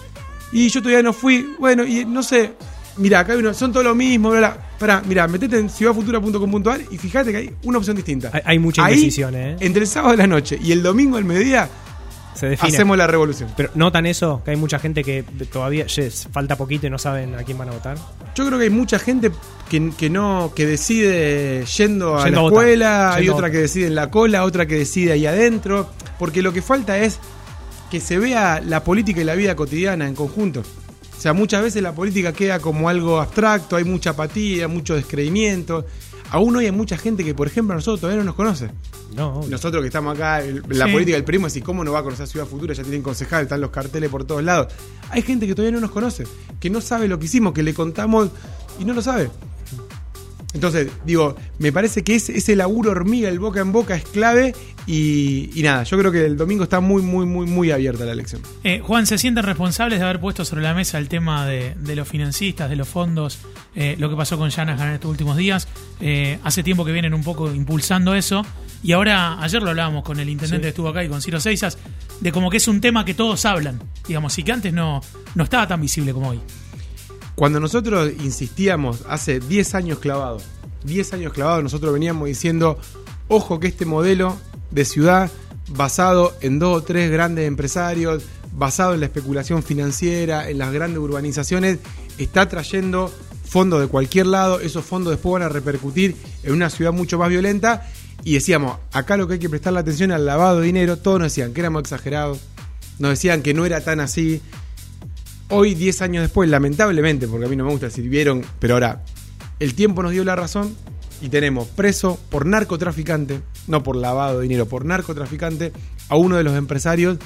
Y 0.52 0.68
yo 0.68 0.80
todavía 0.80 1.02
no 1.02 1.12
fui. 1.12 1.54
Bueno, 1.58 1.84
y 1.84 2.04
no 2.04 2.22
sé. 2.22 2.52
Mirá, 2.96 3.20
acá 3.20 3.32
hay 3.32 3.40
uno, 3.40 3.52
son 3.52 3.72
todo 3.72 3.82
lo 3.82 3.94
mismo. 3.96 4.30
Bla, 4.30 4.38
bla. 4.38 4.58
Pará, 4.78 5.02
mirá, 5.04 5.26
metete 5.26 5.58
en 5.58 5.68
ciudadfutura.com.ar 5.68 6.80
y 6.90 6.98
fíjate 6.98 7.32
que 7.32 7.36
hay 7.36 7.50
una 7.64 7.78
opción 7.78 7.96
distinta. 7.96 8.30
Hay, 8.32 8.42
hay 8.44 8.58
mucha 8.60 8.88
indecisión, 8.88 9.34
¿eh? 9.34 9.56
Entre 9.58 9.82
el 9.82 9.88
sábado 9.88 10.12
de 10.12 10.18
la 10.18 10.26
noche 10.28 10.58
y 10.62 10.70
el 10.70 10.82
domingo 10.82 11.16
al 11.16 11.24
mediodía, 11.24 11.68
Se 12.34 12.48
define. 12.48 12.74
hacemos 12.74 12.98
la 12.98 13.06
revolución. 13.06 13.50
Pero 13.56 13.70
notan 13.74 14.06
eso, 14.06 14.42
que 14.44 14.50
hay 14.52 14.56
mucha 14.56 14.78
gente 14.78 15.04
que 15.04 15.22
todavía 15.52 15.86
yes, 15.86 16.28
falta 16.32 16.56
poquito 16.56 16.86
y 16.86 16.90
no 16.90 16.98
saben 16.98 17.34
a 17.34 17.44
quién 17.44 17.58
van 17.58 17.68
a 17.68 17.72
votar. 17.72 17.96
Yo 18.34 18.46
creo 18.46 18.58
que 18.58 18.64
hay 18.64 18.70
mucha 18.70 18.98
gente 18.98 19.30
que, 19.68 19.92
que 19.96 20.10
no 20.10 20.52
que 20.54 20.66
decide 20.66 21.64
yendo 21.64 22.16
a 22.16 22.24
Yendo 22.24 22.40
la 22.40 22.46
a 22.46 22.50
escuela, 22.50 23.14
hay 23.14 23.28
otra 23.28 23.50
que 23.50 23.58
decide 23.58 23.86
en 23.86 23.94
la 23.94 24.10
cola, 24.10 24.44
otra 24.44 24.66
que 24.66 24.76
decide 24.76 25.12
ahí 25.12 25.26
adentro, 25.26 25.88
porque 26.18 26.42
lo 26.42 26.52
que 26.52 26.62
falta 26.62 26.98
es 26.98 27.20
que 27.90 28.00
se 28.00 28.18
vea 28.18 28.60
la 28.60 28.82
política 28.82 29.20
y 29.20 29.24
la 29.24 29.34
vida 29.34 29.54
cotidiana 29.54 30.08
en 30.08 30.14
conjunto. 30.14 30.60
O 31.16 31.20
sea, 31.20 31.32
muchas 31.32 31.62
veces 31.62 31.82
la 31.82 31.94
política 31.94 32.32
queda 32.32 32.58
como 32.58 32.88
algo 32.88 33.20
abstracto, 33.20 33.76
hay 33.76 33.84
mucha 33.84 34.10
apatía, 34.10 34.68
mucho 34.68 34.94
descreimiento. 34.94 35.86
Aún 36.34 36.56
hoy 36.56 36.64
hay 36.66 36.72
mucha 36.72 36.98
gente 36.98 37.22
que, 37.22 37.32
por 37.32 37.46
ejemplo, 37.46 37.74
a 37.74 37.76
nosotros 37.76 38.00
todavía 38.00 38.18
no 38.18 38.24
nos 38.26 38.34
conoce. 38.34 38.68
No, 39.14 39.36
obvio. 39.36 39.50
Nosotros 39.50 39.80
que 39.82 39.86
estamos 39.86 40.16
acá, 40.16 40.42
el- 40.42 40.64
la 40.68 40.86
Sí. 40.86 40.92
política 40.92 41.16
del 41.16 41.22
primo, 41.24 41.46
decís, 41.46 41.62
¿cómo 41.62 41.84
no 41.84 41.92
va 41.92 42.00
a 42.00 42.02
conocer 42.02 42.26
Ciudad 42.26 42.44
Futura? 42.44 42.74
Ya 42.74 42.82
tienen 42.82 43.02
concejal, 43.02 43.44
están 43.44 43.60
los 43.60 43.70
carteles 43.70 44.10
por 44.10 44.24
todos 44.24 44.42
lados. 44.42 44.72
Hay 45.10 45.22
gente 45.22 45.46
que 45.46 45.54
todavía 45.54 45.76
no 45.76 45.80
nos 45.80 45.92
conoce, 45.92 46.24
que 46.58 46.70
no 46.70 46.80
sabe 46.80 47.06
lo 47.06 47.20
que 47.20 47.26
hicimos, 47.26 47.52
que 47.52 47.62
le 47.62 47.72
contamos 47.72 48.30
y 48.80 48.84
no 48.84 48.94
lo 48.94 49.00
sabe. 49.02 49.30
Entonces, 50.54 50.88
digo, 51.04 51.36
me 51.58 51.72
parece 51.72 52.02
que 52.04 52.14
ese, 52.14 52.36
ese 52.38 52.56
laburo 52.56 52.92
hormiga, 52.92 53.28
el 53.28 53.38
boca 53.40 53.60
en 53.60 53.72
boca, 53.72 53.96
es 53.96 54.04
clave 54.04 54.54
y, 54.86 55.50
y 55.58 55.62
nada, 55.62 55.82
yo 55.82 55.98
creo 55.98 56.12
que 56.12 56.24
el 56.24 56.36
domingo 56.36 56.64
está 56.64 56.78
muy, 56.80 57.02
muy, 57.02 57.26
muy, 57.26 57.46
muy 57.46 57.70
abierta 57.72 58.04
la 58.04 58.12
elección. 58.12 58.40
Eh, 58.62 58.80
Juan, 58.80 59.06
¿se 59.06 59.18
sienten 59.18 59.44
responsables 59.44 59.98
de 59.98 60.04
haber 60.04 60.20
puesto 60.20 60.44
sobre 60.44 60.62
la 60.62 60.72
mesa 60.72 60.98
el 60.98 61.08
tema 61.08 61.44
de, 61.46 61.74
de 61.76 61.96
los 61.96 62.06
financistas, 62.08 62.70
de 62.70 62.76
los 62.76 62.88
fondos, 62.88 63.38
eh, 63.74 63.96
lo 63.98 64.08
que 64.08 64.16
pasó 64.16 64.38
con 64.38 64.48
Shanahan 64.50 64.88
en 64.88 64.94
estos 64.94 65.10
últimos 65.10 65.36
días? 65.36 65.66
Eh, 66.00 66.38
hace 66.44 66.62
tiempo 66.62 66.84
que 66.84 66.92
vienen 66.92 67.14
un 67.14 67.24
poco 67.24 67.52
impulsando 67.52 68.14
eso. 68.14 68.46
Y 68.82 68.92
ahora, 68.92 69.42
ayer 69.42 69.62
lo 69.62 69.70
hablábamos 69.70 70.04
con 70.04 70.20
el 70.20 70.28
intendente 70.28 70.58
Sí. 70.58 70.62
que 70.62 70.68
estuvo 70.68 70.88
acá 70.88 71.02
y 71.02 71.08
con 71.08 71.20
Ciro 71.22 71.40
Seisas, 71.40 71.78
de 72.20 72.30
como 72.32 72.50
que 72.50 72.58
es 72.58 72.68
un 72.68 72.80
tema 72.80 73.04
que 73.04 73.14
todos 73.14 73.44
hablan, 73.46 73.80
digamos, 74.06 74.38
y 74.38 74.42
que 74.44 74.52
antes 74.52 74.72
no, 74.74 75.00
no 75.34 75.44
estaba 75.44 75.66
tan 75.66 75.80
visible 75.80 76.12
como 76.12 76.28
hoy. 76.28 76.40
Cuando 77.34 77.58
nosotros 77.58 78.12
insistíamos 78.22 79.02
hace 79.08 79.40
10 79.40 79.74
años 79.74 79.98
clavado, 79.98 80.40
10 80.84 81.14
años 81.14 81.32
clavado, 81.32 81.62
nosotros 81.62 81.92
veníamos 81.92 82.28
diciendo, 82.28 82.78
ojo 83.28 83.58
que 83.58 83.66
este 83.66 83.86
modelo 83.86 84.36
de 84.70 84.84
ciudad 84.84 85.30
basado 85.70 86.34
en 86.40 86.58
dos 86.58 86.76
o 86.76 86.82
tres 86.82 87.10
grandes 87.10 87.46
empresarios, 87.48 88.22
basado 88.52 88.94
en 88.94 89.00
la 89.00 89.06
especulación 89.06 89.62
financiera, 89.62 90.48
en 90.48 90.58
las 90.58 90.72
grandes 90.72 90.98
urbanizaciones, 90.98 91.78
está 92.18 92.48
trayendo 92.48 93.12
fondos 93.44 93.80
de 93.80 93.88
cualquier 93.88 94.26
lado, 94.26 94.60
esos 94.60 94.84
fondos 94.84 95.12
después 95.12 95.32
van 95.32 95.42
a 95.42 95.48
repercutir 95.48 96.16
en 96.42 96.52
una 96.52 96.70
ciudad 96.70 96.92
mucho 96.92 97.18
más 97.18 97.28
violenta. 97.28 97.88
Y 98.22 98.34
decíamos, 98.34 98.78
acá 98.92 99.16
lo 99.16 99.26
que 99.26 99.34
hay 99.34 99.38
que 99.38 99.50
prestar 99.50 99.72
la 99.72 99.80
atención 99.80 100.12
al 100.12 100.24
lavado 100.24 100.60
de 100.60 100.66
dinero, 100.66 100.96
todos 100.98 101.18
nos 101.18 101.32
decían 101.32 101.52
que 101.52 101.60
éramos 101.60 101.82
exagerados, 101.82 102.38
nos 102.98 103.10
decían 103.10 103.42
que 103.42 103.54
no 103.54 103.66
era 103.66 103.82
tan 103.82 104.00
así, 104.00 104.40
Hoy, 105.56 105.76
10 105.76 106.02
años 106.02 106.22
después, 106.22 106.50
lamentablemente, 106.50 107.28
porque 107.28 107.46
a 107.46 107.48
mí 107.48 107.54
no 107.54 107.64
me 107.64 107.70
gusta 107.70 107.88
si 107.88 108.02
vieron, 108.02 108.44
pero 108.58 108.74
ahora, 108.74 109.04
el 109.60 109.76
tiempo 109.76 110.02
nos 110.02 110.10
dio 110.10 110.24
la 110.24 110.34
razón 110.34 110.74
y 111.22 111.28
tenemos 111.28 111.68
preso 111.68 112.18
por 112.28 112.44
narcotraficante, 112.44 113.40
no 113.68 113.84
por 113.84 113.94
lavado 113.94 114.40
de 114.40 114.42
dinero, 114.48 114.66
por 114.66 114.84
narcotraficante, 114.84 115.72
a 116.08 116.16
uno 116.16 116.36
de 116.36 116.42
los 116.42 116.56
empresarios 116.56 117.18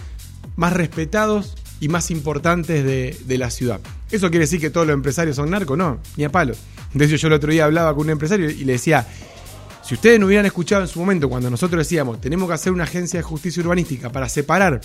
más 0.57 0.75
respetados 0.75 1.57
y 1.81 1.89
más 1.89 2.11
importantes 2.11 2.85
de, 2.85 3.17
de 3.25 3.39
la 3.39 3.49
ciudad. 3.49 3.81
¿Eso 4.11 4.29
quiere 4.29 4.45
decir 4.45 4.61
que 4.61 4.69
todos 4.69 4.87
los 4.87 4.93
empresarios 4.93 5.35
son 5.35 5.49
narcos? 5.49 5.79
No, 5.79 5.99
ni 6.19 6.25
a 6.25 6.31
palo. 6.31 6.53
De 6.93 7.07
hecho, 7.07 7.17
yo 7.17 7.29
el 7.29 7.33
otro 7.33 7.51
día 7.51 7.65
hablaba 7.65 7.95
con 7.95 8.05
un 8.05 8.11
empresario 8.11 8.51
y 8.51 8.63
le 8.65 8.73
decía, 8.73 9.07
si 9.83 9.95
ustedes 9.95 10.21
no 10.21 10.27
hubieran 10.27 10.45
escuchado 10.45 10.83
en 10.83 10.89
su 10.89 11.01
momento 11.01 11.31
cuando 11.31 11.49
nosotros 11.49 11.81
decíamos, 11.81 12.21
tenemos 12.21 12.47
que 12.47 12.53
hacer 12.53 12.75
una 12.75 12.85
agencia 12.85 13.21
de 13.21 13.23
justicia 13.23 13.63
urbanística 13.63 14.13
para 14.13 14.29
separar 14.29 14.83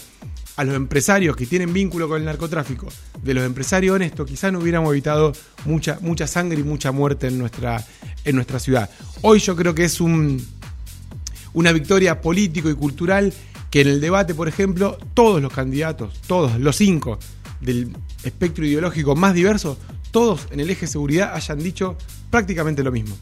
a 0.56 0.64
los 0.64 0.76
empresarios 0.76 1.36
que 1.36 1.46
tienen 1.46 1.74
vínculo 1.74 2.08
con 2.08 2.20
el 2.20 2.26
narcotráfico 2.26 2.88
de 3.22 3.34
los 3.34 3.44
empresarios 3.44 3.96
honestos, 3.96 4.28
quizás 4.28 4.52
no 4.54 4.60
hubiéramos 4.60 4.92
evitado 4.92 5.34
mucha, 5.66 5.98
mucha 6.02 6.28
sangre 6.28 6.60
y 6.60 6.64
mucha 6.64 6.92
muerte 6.92 7.28
en 7.28 7.40
nuestra, 7.40 7.84
en 8.24 8.36
nuestra 8.36 8.60
ciudad. 8.60 8.90
Hoy 9.22 9.40
yo 9.40 9.56
creo 9.56 9.74
que 9.74 9.86
es 9.86 10.00
un, 10.00 10.46
una 11.54 11.72
victoria 11.72 12.22
político 12.22 12.70
y 12.70 12.76
cultural 12.76 13.34
que 13.70 13.82
en 13.82 13.88
el 13.88 14.02
debate, 14.02 14.36
por 14.36 14.48
ejemplo, 14.48 14.98
todos 15.14 15.42
los 15.42 15.52
candidatos, 15.52 16.22
todos, 16.28 16.60
los 16.60 16.76
cinco 16.76 17.18
del 17.60 17.96
espectro 18.24 18.66
ideológico 18.66 19.16
más 19.16 19.34
diverso, 19.34 19.78
todos 20.12 20.48
en 20.52 20.60
el 20.60 20.70
eje 20.70 20.86
seguridad 20.86 21.34
hayan 21.34 21.58
dicho 21.58 21.98
prácticamente 22.30 22.84
lo 22.84 22.92
mismo. 22.92 23.18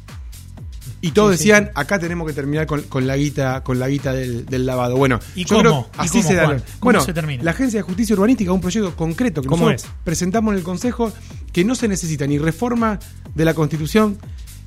Y 1.02 1.12
todos 1.12 1.32
Sí, 1.32 1.44
sí, 1.44 1.50
decían, 1.50 1.72
acá 1.74 1.98
tenemos 2.00 2.28
que 2.28 2.34
terminar 2.34 2.68
con, 2.68 2.82
con 2.84 3.08
la 3.08 3.18
guita, 3.18 3.64
con 3.64 3.80
la 3.80 3.88
guita 3.90 4.14
del, 4.14 4.46
del 4.46 4.66
lavado. 4.68 4.98
Bueno, 4.98 5.20
¿Y 5.36 5.46
yo 5.46 5.58
cómo? 5.58 5.62
creo 5.62 5.90
¿Y 5.98 6.02
así 6.06 6.18
cómo, 6.20 6.30
se 6.30 6.36
da. 6.36 6.46
Juan? 6.46 6.58
¿Cómo 6.60 6.78
Bueno, 6.82 7.02
se 7.02 7.14
termina? 7.14 7.44
la 7.44 7.52
Agencia 7.52 7.80
de 7.80 7.84
Justicia 7.84 8.14
Urbanística 8.16 8.52
es 8.52 8.56
un 8.56 8.62
proyecto 8.62 8.96
concreto 8.96 9.42
que 9.42 9.48
¿Cómo 9.48 9.66
nosotros 9.70 9.92
es? 9.92 10.04
presentamos 10.04 10.52
en 10.54 10.58
el 10.60 10.64
Consejo 10.64 11.12
que 11.52 11.66
no 11.66 11.74
se 11.76 11.88
necesita 11.88 12.28
ni 12.28 12.38
reforma 12.38 13.00
de 13.34 13.46
la 13.46 13.54
Constitución, 13.56 14.18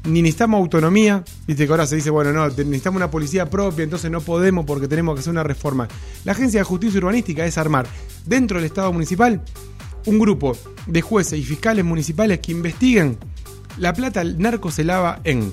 ni 0.05 0.23
necesitamos 0.23 0.59
autonomía. 0.59 1.23
Viste 1.47 1.67
que 1.67 1.71
ahora 1.73 1.87
se 1.87 1.97
dice, 1.97 2.11
bueno, 2.11 2.33
no, 2.33 2.49
necesitamos 2.49 2.97
una 2.97 3.11
policía 3.11 3.49
propia, 3.49 3.85
entonces 3.85 4.11
no 4.11 4.21
podemos 4.21 4.67
porque 4.67 4.89
tenemos 4.89 5.15
que 5.15 5.21
hacer 5.21 5.31
una 5.31 5.45
reforma. 5.45 5.87
La 6.25 6.33
Agencia 6.33 6.61
de 6.61 6.65
Justicia 6.65 6.99
Urbanística 6.99 7.47
es 7.47 7.57
armar 7.59 7.87
dentro 8.27 8.59
del 8.59 8.67
Estado 8.67 8.93
municipal 8.93 9.41
un 10.07 10.19
grupo 10.19 10.57
de 10.87 11.01
jueces 11.01 11.39
y 11.39 11.45
fiscales 11.45 11.85
municipales 11.85 12.41
que 12.41 12.53
investiguen 12.53 13.17
la 13.79 13.93
plata, 13.93 14.21
el 14.21 14.39
narco 14.39 14.71
se 14.71 14.85
lava 14.85 15.21
en 15.25 15.53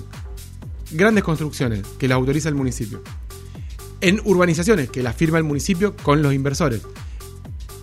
grandes 0.92 1.24
construcciones 1.24 1.86
que 1.98 2.08
las 2.08 2.16
autoriza 2.16 2.48
el 2.48 2.54
municipio, 2.54 3.02
en 4.00 4.20
urbanizaciones 4.24 4.90
que 4.90 5.02
las 5.02 5.16
firma 5.16 5.38
el 5.38 5.44
municipio 5.44 5.96
con 5.96 6.22
los 6.22 6.34
inversores, 6.34 6.82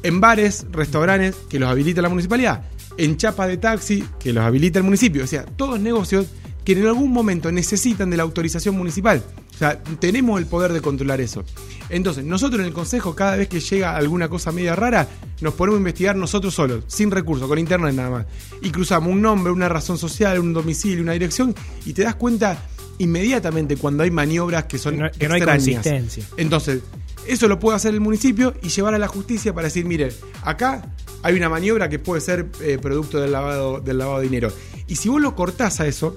en 0.04 0.20
bares, 0.22 0.66
restaurantes 0.72 1.36
que 1.50 1.60
los 1.60 1.70
habilita 1.70 2.01
la 2.01 2.10
municipalidad, 2.10 2.63
en 2.98 3.18
chapas 3.18 3.48
de 3.48 3.58
taxi 3.58 4.04
que 4.20 4.34
los 4.34 4.44
habilita 4.44 4.80
el 4.80 4.86
municipio, 4.86 5.24
o 5.24 5.28
sea, 5.28 5.46
todos 5.46 5.80
negocios 5.80 6.28
que 6.63 6.74
en 6.74 6.86
algún 6.86 7.12
momento 7.12 7.51
necesitan 7.51 8.10
de 8.10 8.18
la 8.18 8.24
autorización 8.24 8.78
municipal. 8.78 9.24
O 9.54 9.58
sea, 9.58 9.82
tenemos 9.82 10.39
el 10.39 10.46
poder 10.46 10.72
de 10.72 10.82
controlar 10.82 11.20
eso. 11.20 11.44
Entonces, 11.89 12.24
nosotros 12.24 12.62
en 12.62 12.68
el 12.68 12.74
Consejo, 12.74 13.16
cada 13.16 13.36
vez 13.36 13.48
que 13.48 13.60
llega 13.60 13.96
alguna 13.96 14.30
cosa 14.30 14.51
media 14.51 14.75
rara, 14.75 15.08
nos 15.42 15.54
ponemos 15.56 15.78
a 15.78 15.80
investigar 15.80 16.16
nosotros 16.16 16.54
solos, 16.54 16.84
sin 16.88 17.12
recursos, 17.12 17.48
con 17.48 17.58
internet 17.58 17.94
nada 17.96 18.10
más. 18.10 18.25
Y 18.62 18.70
cruzamos 18.70 19.12
un 19.12 19.22
nombre, 19.22 19.51
una 19.51 19.68
razón 19.68 19.98
social, 19.98 20.39
un 20.39 20.54
domicilio, 20.54 21.01
una 21.01 21.13
dirección, 21.13 21.56
y 21.86 21.94
te 21.94 22.04
das 22.04 22.16
cuenta 22.16 22.58
inmediatamente 23.00 23.75
cuando 23.77 24.03
hay 24.03 24.12
maniobras 24.12 24.65
que 24.65 24.77
son 24.77 24.96
Que 24.96 25.01
no- 25.01 25.12
que 25.12 25.27
no 25.27 25.34
hay 25.36 25.41
consistencia. 25.41 26.24
Entonces, 26.38 26.82
eso 27.27 27.48
lo 27.48 27.60
puede 27.60 27.75
hacer 27.75 27.94
el 27.94 28.00
municipio 28.01 28.53
y 28.62 28.70
llevar 28.70 28.94
a 28.94 28.98
la 29.00 29.08
justicia 29.08 29.53
para 29.53 29.65
decir, 29.68 29.86
mire, 29.86 30.13
acá 30.44 30.94
hay 31.24 31.36
una 31.36 31.50
maniobra 31.50 31.89
que 31.89 32.00
puede 32.00 32.22
ser 32.22 32.48
eh, 32.62 32.77
producto 32.82 33.20
del 33.20 33.32
lavado, 33.32 33.79
del 33.82 33.98
lavado 33.98 34.20
de 34.20 34.25
dinero. 34.25 34.51
Y 34.88 34.96
si 34.96 35.10
vos 35.10 35.22
lo 35.22 35.36
cortás 35.36 35.79
a 35.79 35.88
eso, 35.88 36.15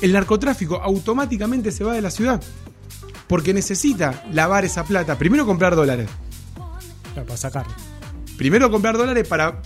el 0.00 0.12
narcotráfico 0.12 0.76
automáticamente 0.82 1.70
se 1.72 1.84
va 1.84 1.92
de 1.94 2.02
la 2.02 2.10
ciudad. 2.10 2.42
Porque 3.28 3.54
necesita 3.54 4.24
lavar 4.32 4.64
esa 4.64 4.84
plata. 4.84 5.16
Primero 5.16 5.46
comprar 5.46 5.74
dólares. 5.76 6.08
Para 7.14 7.36
sacarlo. 7.36 7.72
Primero 8.36 8.70
comprar 8.70 8.96
dólares 8.98 9.26
para, 9.28 9.62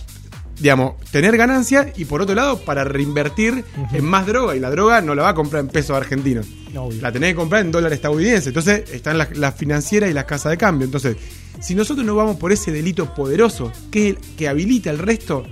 digamos, 0.59 0.99
tener 1.11 1.35
ganancias 1.37 1.87
y 1.97 2.05
por 2.05 2.21
otro 2.21 2.35
lado 2.35 2.59
para 2.59 2.83
reinvertir 2.83 3.63
en 3.91 4.05
más 4.05 4.25
droga. 4.25 4.55
Y 4.55 4.59
la 4.59 4.69
droga 4.69 5.01
no 5.01 5.15
la 5.15 5.23
va 5.23 5.29
a 5.29 5.33
comprar 5.33 5.61
en 5.61 5.69
pesos 5.69 5.95
argentinos. 5.95 6.45
Obvio. 6.75 7.01
La 7.01 7.11
tenés 7.11 7.31
que 7.31 7.35
comprar 7.35 7.61
en 7.61 7.71
dólar 7.71 7.93
estadounidense. 7.93 8.49
Entonces 8.49 8.89
están 8.91 9.17
las, 9.17 9.35
las 9.37 9.55
financieras 9.55 10.09
y 10.09 10.13
las 10.13 10.25
casas 10.25 10.51
de 10.51 10.57
cambio. 10.57 10.85
Entonces, 10.85 11.17
si 11.59 11.75
nosotros 11.75 12.05
no 12.05 12.15
vamos 12.15 12.37
por 12.37 12.51
ese 12.51 12.71
delito 12.71 13.13
poderoso 13.13 13.71
que, 13.91 14.17
que 14.37 14.47
habilita 14.47 14.89
el 14.89 14.97
resto, 14.97 15.45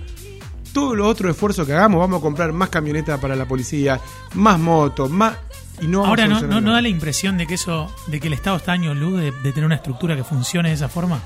todos 0.74 0.96
los 0.96 1.08
otros 1.08 1.32
esfuerzos 1.32 1.66
que 1.66 1.74
hagamos, 1.74 2.00
vamos 2.00 2.20
a 2.20 2.22
comprar 2.22 2.54
más 2.54 2.70
camionetas 2.70 3.20
para 3.20 3.36
la 3.36 3.48
policía, 3.48 4.00
más 4.36 4.60
motos, 4.60 5.10
más. 5.10 5.36
y 5.82 5.88
no 5.88 6.06
Ahora 6.06 6.28
no, 6.28 6.42
no, 6.42 6.62
no 6.62 6.74
da 6.74 6.82
la 6.82 6.90
impresión 6.90 7.38
de 7.38 7.48
que 7.48 7.56
eso, 7.56 7.94
de 8.08 8.20
que 8.20 8.28
el 8.28 8.34
Estado 8.34 8.58
está 8.58 8.74
año 8.74 8.94
luz 8.94 9.20
de, 9.20 9.32
de 9.32 9.52
tener 9.52 9.66
una 9.66 9.76
estructura 9.76 10.16
que 10.16 10.24
funcione 10.24 10.70
de 10.70 10.76
esa 10.76 10.90
forma. 10.90 11.22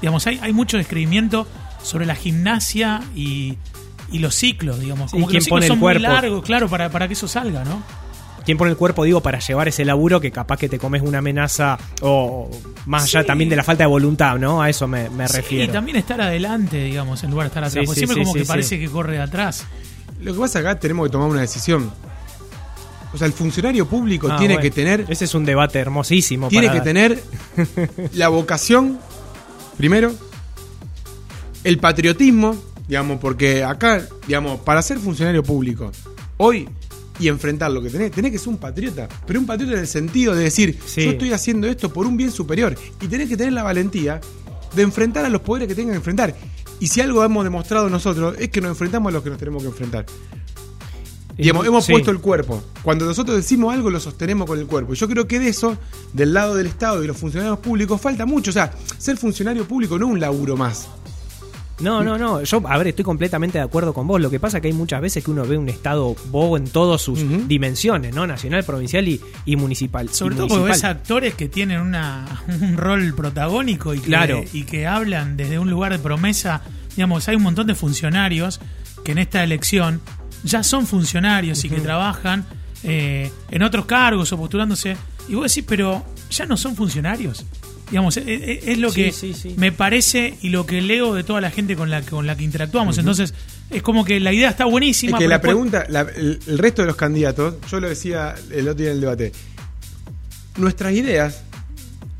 Digamos, 0.00 0.26
hay, 0.26 0.38
hay 0.42 0.52
mucho 0.52 0.76
describimiento 0.76 1.46
sobre 1.84 2.06
la 2.06 2.16
gimnasia 2.16 3.00
y, 3.14 3.56
y 4.10 4.18
los 4.18 4.34
ciclos, 4.34 4.80
digamos. 4.80 5.10
Sí, 5.12 5.16
Como 5.16 5.26
que 5.28 5.32
quién 5.32 5.38
los 5.38 5.44
ciclos 5.44 5.56
pone 5.58 5.66
el 5.66 5.70
son 5.70 5.78
muy 5.78 5.84
cuerpo. 5.92 6.02
largos, 6.12 6.42
claro, 6.44 6.68
para, 6.68 6.90
para 6.90 7.06
que 7.06 7.12
eso 7.14 7.28
salga, 7.28 7.62
¿no? 7.64 7.80
¿Quién 8.44 8.58
pone 8.58 8.70
el 8.72 8.76
cuerpo, 8.76 9.04
digo, 9.04 9.22
para 9.22 9.38
llevar 9.38 9.68
ese 9.68 9.86
laburo 9.86 10.20
que 10.20 10.30
capaz 10.30 10.58
que 10.58 10.68
te 10.68 10.78
comes 10.78 11.00
una 11.00 11.18
amenaza 11.18 11.78
o 12.02 12.50
más 12.84 13.04
allá 13.04 13.22
Sí. 13.22 13.26
también 13.26 13.48
de 13.48 13.56
la 13.56 13.64
falta 13.64 13.84
de 13.84 13.88
voluntad, 13.88 14.36
¿no? 14.38 14.60
A 14.60 14.68
eso 14.68 14.86
me, 14.86 15.08
me 15.08 15.26
Sí, 15.28 15.36
refiero. 15.38 15.64
y 15.64 15.68
también 15.72 15.96
estar 15.96 16.20
adelante, 16.20 16.76
digamos, 16.84 17.22
en 17.24 17.30
lugar 17.30 17.46
de 17.46 17.48
estar 17.48 17.64
atrás. 17.64 17.72
Sí, 17.82 17.86
Porque 17.86 18.00
sí, 18.00 18.06
siempre 18.06 18.16
sí, 18.16 18.20
como 18.20 18.32
sí, 18.34 18.38
que 18.40 18.44
sí. 18.44 18.48
parece 18.48 18.78
que 18.78 18.88
corre 18.90 19.12
de 19.14 19.22
atrás. 19.22 19.64
Lo 20.20 20.34
que 20.34 20.40
pasa 20.40 20.58
acá 20.58 20.78
tenemos 20.78 21.06
que 21.06 21.12
tomar 21.12 21.28
una 21.30 21.40
decisión. 21.40 21.90
O 23.14 23.16
sea, 23.16 23.26
el 23.26 23.32
funcionario 23.32 23.86
público 23.88 24.28
Ah, 24.30 24.36
tiene 24.36 24.54
bueno. 24.54 24.62
que 24.62 24.70
tener 24.70 25.06
Ese 25.08 25.24
es 25.24 25.34
un 25.34 25.44
debate 25.46 25.78
hermosísimo. 25.78 26.48
tiene 26.48 26.66
para 26.66 26.82
que 26.82 26.92
dar. 26.92 27.16
tener 27.16 28.10
la 28.12 28.28
vocación, 28.28 28.98
primero, 29.78 30.12
el 31.64 31.78
patriotismo, 31.78 32.54
digamos, 32.86 33.18
porque 33.20 33.64
acá, 33.64 34.06
digamos, 34.26 34.60
para 34.60 34.82
ser 34.82 34.98
funcionario 34.98 35.42
público, 35.42 35.90
hoy 36.36 36.68
y 37.18 37.28
enfrentar 37.28 37.70
lo 37.70 37.80
que 37.82 37.90
tenés, 37.90 38.10
tenés 38.10 38.32
que 38.32 38.38
ser 38.38 38.48
un 38.48 38.58
patriota, 38.58 39.08
pero 39.26 39.38
un 39.40 39.46
patriota 39.46 39.74
en 39.74 39.80
el 39.80 39.86
sentido 39.86 40.34
de 40.34 40.44
decir, 40.44 40.78
Sí. 40.84 41.04
yo 41.04 41.10
estoy 41.12 41.32
haciendo 41.32 41.66
esto 41.68 41.92
por 41.92 42.06
un 42.06 42.16
bien 42.16 42.30
superior, 42.32 42.76
y 43.00 43.06
tenés 43.06 43.28
que 43.28 43.36
tener 43.36 43.52
la 43.52 43.62
valentía 43.62 44.20
de 44.74 44.82
enfrentar 44.82 45.24
a 45.24 45.28
los 45.28 45.40
poderes 45.40 45.68
que 45.68 45.74
tengan 45.74 45.92
que 45.92 45.98
enfrentar. 45.98 46.34
Y 46.80 46.88
si 46.88 47.00
algo 47.00 47.24
hemos 47.24 47.44
demostrado 47.44 47.88
nosotros, 47.88 48.34
es 48.38 48.48
que 48.50 48.60
nos 48.60 48.70
enfrentamos 48.70 49.10
a 49.10 49.12
los 49.14 49.22
que 49.22 49.30
nos 49.30 49.38
tenemos 49.38 49.62
que 49.62 49.68
enfrentar. 49.68 50.04
Digamos, 51.36 51.66
hemos 51.66 51.84
Sí. 51.84 51.92
puesto 51.92 52.10
el 52.12 52.18
cuerpo. 52.20 52.62
Cuando 52.82 53.06
nosotros 53.06 53.36
decimos 53.36 53.72
algo, 53.74 53.90
lo 53.90 53.98
sostenemos 53.98 54.46
con 54.46 54.58
el 54.58 54.66
cuerpo. 54.66 54.92
Y 54.92 54.96
yo 54.96 55.08
creo 55.08 55.26
que 55.26 55.38
de 55.40 55.48
eso, 55.48 55.76
del 56.12 56.32
lado 56.32 56.54
del 56.54 56.66
Estado 56.66 56.98
y 56.98 57.02
de 57.02 57.06
los 57.08 57.16
funcionarios 57.16 57.58
públicos, 57.58 58.00
falta 58.00 58.24
mucho. 58.26 58.50
O 58.50 58.52
sea, 58.54 58.72
ser 58.98 59.16
funcionario 59.16 59.66
público 59.66 59.98
no 59.98 60.06
es 60.06 60.12
un 60.12 60.20
laburo 60.20 60.56
más. 60.56 60.88
No, 61.80 62.04
no, 62.04 62.16
no. 62.16 62.42
Yo, 62.44 62.62
a 62.68 62.78
ver, 62.78 62.88
estoy 62.88 63.04
completamente 63.04 63.58
de 63.58 63.64
acuerdo 63.64 63.92
con 63.92 64.06
vos. 64.06 64.20
Lo 64.20 64.30
que 64.30 64.38
pasa 64.38 64.58
es 64.58 64.62
que 64.62 64.68
hay 64.68 64.74
muchas 64.74 65.00
veces 65.00 65.24
que 65.24 65.30
uno 65.30 65.44
ve 65.44 65.58
un 65.58 65.68
estado 65.68 66.14
bobo 66.26 66.56
en 66.56 66.64
todas 66.68 67.02
sus 67.02 67.18
dimensiones, 67.48 68.14
¿no? 68.14 68.26
Nacional, 68.26 68.62
provincial 68.64 69.06
y, 69.08 69.20
y 69.44 69.56
municipal. 69.56 70.08
Sobre 70.10 70.34
y 70.34 70.38
todo 70.38 70.48
porque 70.48 70.64
ves 70.66 70.84
actores 70.84 71.34
que 71.34 71.48
tienen 71.48 71.80
una, 71.80 72.42
un 72.60 72.76
rol 72.76 73.12
protagónico 73.14 73.92
y 73.92 73.98
que, 73.98 74.06
Claro. 74.06 74.44
y 74.52 74.62
que 74.64 74.86
hablan 74.86 75.36
desde 75.36 75.58
un 75.58 75.68
lugar 75.70 75.90
de 75.92 75.98
promesa. 75.98 76.62
Digamos, 76.94 77.28
hay 77.28 77.36
un 77.36 77.42
montón 77.42 77.66
de 77.66 77.74
funcionarios 77.74 78.60
que 79.04 79.12
en 79.12 79.18
esta 79.18 79.42
elección 79.42 80.00
ya 80.44 80.62
son 80.62 80.86
funcionarios 80.86 81.64
y 81.64 81.68
que 81.70 81.80
trabajan 81.80 82.44
eh, 82.84 83.32
en 83.50 83.62
otros 83.62 83.86
cargos 83.86 84.32
o 84.32 84.36
postulándose. 84.36 84.96
Y 85.28 85.34
vos 85.34 85.52
decís, 85.52 85.64
pero 85.66 86.04
ya 86.30 86.46
no 86.46 86.56
son 86.56 86.76
funcionarios. 86.76 87.44
Digamos, 87.90 88.16
es, 88.16 88.24
es- 88.26 88.66
es 88.68 88.78
lo 88.78 88.90
Sí, 88.90 89.04
que 89.04 89.12
sí, 89.12 89.34
sí. 89.34 89.54
me 89.58 89.70
parece 89.70 90.36
y 90.42 90.48
lo 90.48 90.64
que 90.66 90.80
leo 90.80 91.14
de 91.14 91.22
toda 91.22 91.40
la 91.40 91.50
gente 91.50 91.76
con 91.76 91.90
la, 91.90 92.02
con 92.02 92.26
la 92.26 92.36
que 92.36 92.42
interactuamos. 92.44 92.96
Entonces, 92.98 93.34
es 93.70 93.82
como 93.82 94.04
que 94.04 94.18
la 94.20 94.32
idea 94.32 94.48
está 94.50 94.64
Es 94.64 94.70
buenísima. 94.70 95.18
que 95.18 95.24
pero 95.24 95.30
la 95.30 95.36
después- 95.36 95.50
pregunta, 95.52 95.86
la- 95.88 96.00
el, 96.16 96.40
el 96.46 96.58
resto 96.58 96.82
de 96.82 96.86
los 96.88 96.96
candidatos, 96.96 97.54
yo 97.70 97.80
lo 97.80 97.88
decía 97.88 98.34
el 98.50 98.68
otro 98.68 98.82
día 98.82 98.88
en 98.90 98.94
el 98.96 99.00
debate, 99.00 99.32
nuestras 100.56 100.92
ideas 100.94 101.42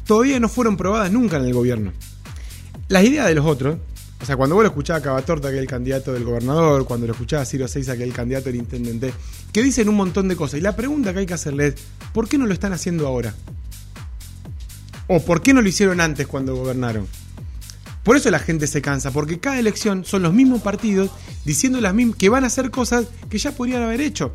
todavía 0.07 0.39
no 0.41 0.49
fueron 0.49 0.77
probadas 0.77 1.11
nunca 1.13 1.37
en 1.39 1.45
el 1.47 1.55
gobierno. 1.55 1.93
Las 2.89 3.05
ideas 3.05 3.27
de 3.27 3.35
los 3.35 3.47
otros, 3.47 3.79
o 4.21 4.27
sea, 4.27 4.37
cuando 4.37 4.55
vos 4.57 4.65
lo 4.65 4.69
escuchabas 4.69 5.01
a 5.01 5.05
Cavatorta, 5.05 5.49
que 5.51 5.57
es 5.57 5.63
el 5.63 5.67
candidato 5.69 6.13
del 6.13 6.25
gobernador, 6.25 6.85
cuando 6.87 7.07
lo 7.07 7.13
escuchabas 7.13 7.49
a 7.49 7.51
Ciro 7.51 7.69
Seiza, 7.69 7.97
que 7.97 8.03
es 8.03 8.09
el 8.09 8.15
candidato 8.15 8.47
del 8.47 8.57
intendente, 8.57 9.13
que 9.53 9.63
dicen 9.63 9.89
un 9.89 9.95
montón 9.97 10.29
de 10.29 10.37
cosas. 10.37 10.59
Y 10.61 10.63
la 10.63 10.77
pregunta 10.77 11.13
que 11.13 11.21
hay 11.21 11.27
que 11.27 11.35
hacerle 11.35 11.69
es, 11.69 11.75
¿por 12.13 12.29
qué 12.29 12.37
no 12.39 12.47
lo 12.47 12.53
están 12.53 12.73
haciendo 12.73 13.07
ahora? 13.07 13.35
¿O 15.17 15.21
por 15.21 15.43
qué 15.43 15.55
no 15.55 15.63
lo 15.63 15.69
hicieron 15.69 16.01
antes 16.01 16.27
cuando 16.27 16.57
gobernaron? 16.57 17.07
Por 18.03 18.17
eso 18.17 18.33
la 18.33 18.41
gente 18.41 18.67
se 18.67 18.83
cansa, 18.83 19.13
porque 19.13 19.39
cada 19.39 19.61
elección 19.61 20.05
son 20.05 20.23
los 20.23 20.35
mismos 20.35 20.61
partidos 20.61 21.09
diciendo 21.45 21.81
las 21.81 21.95
mismas 21.95 22.17
que 22.17 22.29
van 22.29 22.43
a 22.43 22.49
hacer 22.49 22.73
cosas 22.73 23.07
que 23.31 23.39
ya 23.39 23.53
podrían 23.53 23.83
haber 23.83 24.01
hecho. 24.01 24.33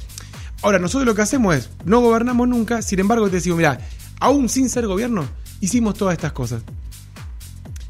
Ahora, 0.61 0.79
nosotros 0.79 1.05
lo 1.05 1.15
que 1.15 1.21
hacemos 1.21 1.53
es, 1.53 1.69
no 1.83 1.99
gobernamos 1.99 2.47
nunca, 2.47 2.81
sin 2.81 3.01
embargo 3.01 3.27
te 3.27 3.35
decimos, 3.35 3.57
mira, 3.57 3.77
aún 4.21 4.47
sin 4.47 4.69
ser 4.69 4.87
gobierno, 4.87 5.27
hicimos 5.59 5.95
todas 5.95 6.13
estas 6.13 6.31
cosas. 6.31 6.63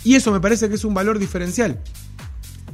Y 0.03 0.15
eso 0.15 0.31
me 0.31 0.39
parece 0.39 0.67
que 0.67 0.73
es 0.73 0.83
un 0.83 0.95
valor 0.95 1.19
diferencial. 1.19 1.79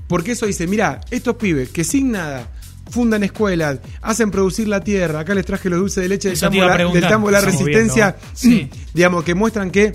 Porque 0.07 0.31
eso 0.31 0.45
dice, 0.45 0.65
mira, 0.65 1.01
estos 1.11 1.35
pibes 1.35 1.71
que 1.71 1.83
sin 1.83 2.11
nada 2.11 2.49
fundan 2.89 3.23
escuelas, 3.23 3.79
hacen 4.01 4.31
producir 4.31 4.67
la 4.67 4.81
tierra, 4.81 5.19
acá 5.21 5.33
les 5.35 5.45
traje 5.45 5.69
los 5.69 5.79
dulces 5.79 6.01
de 6.03 6.09
leche 6.09 6.27
del 6.29 6.37
Eso 6.37 6.45
tambo, 6.49 6.63
la- 6.65 6.73
preguntar. 6.73 7.01
del 7.01 7.09
tambo 7.09 7.27
de 7.27 7.33
la 7.33 7.41
resistencia, 7.41 8.15
sí. 8.33 8.69
digamos, 8.93 9.23
que 9.23 9.33
muestran 9.35 9.71
que 9.71 9.93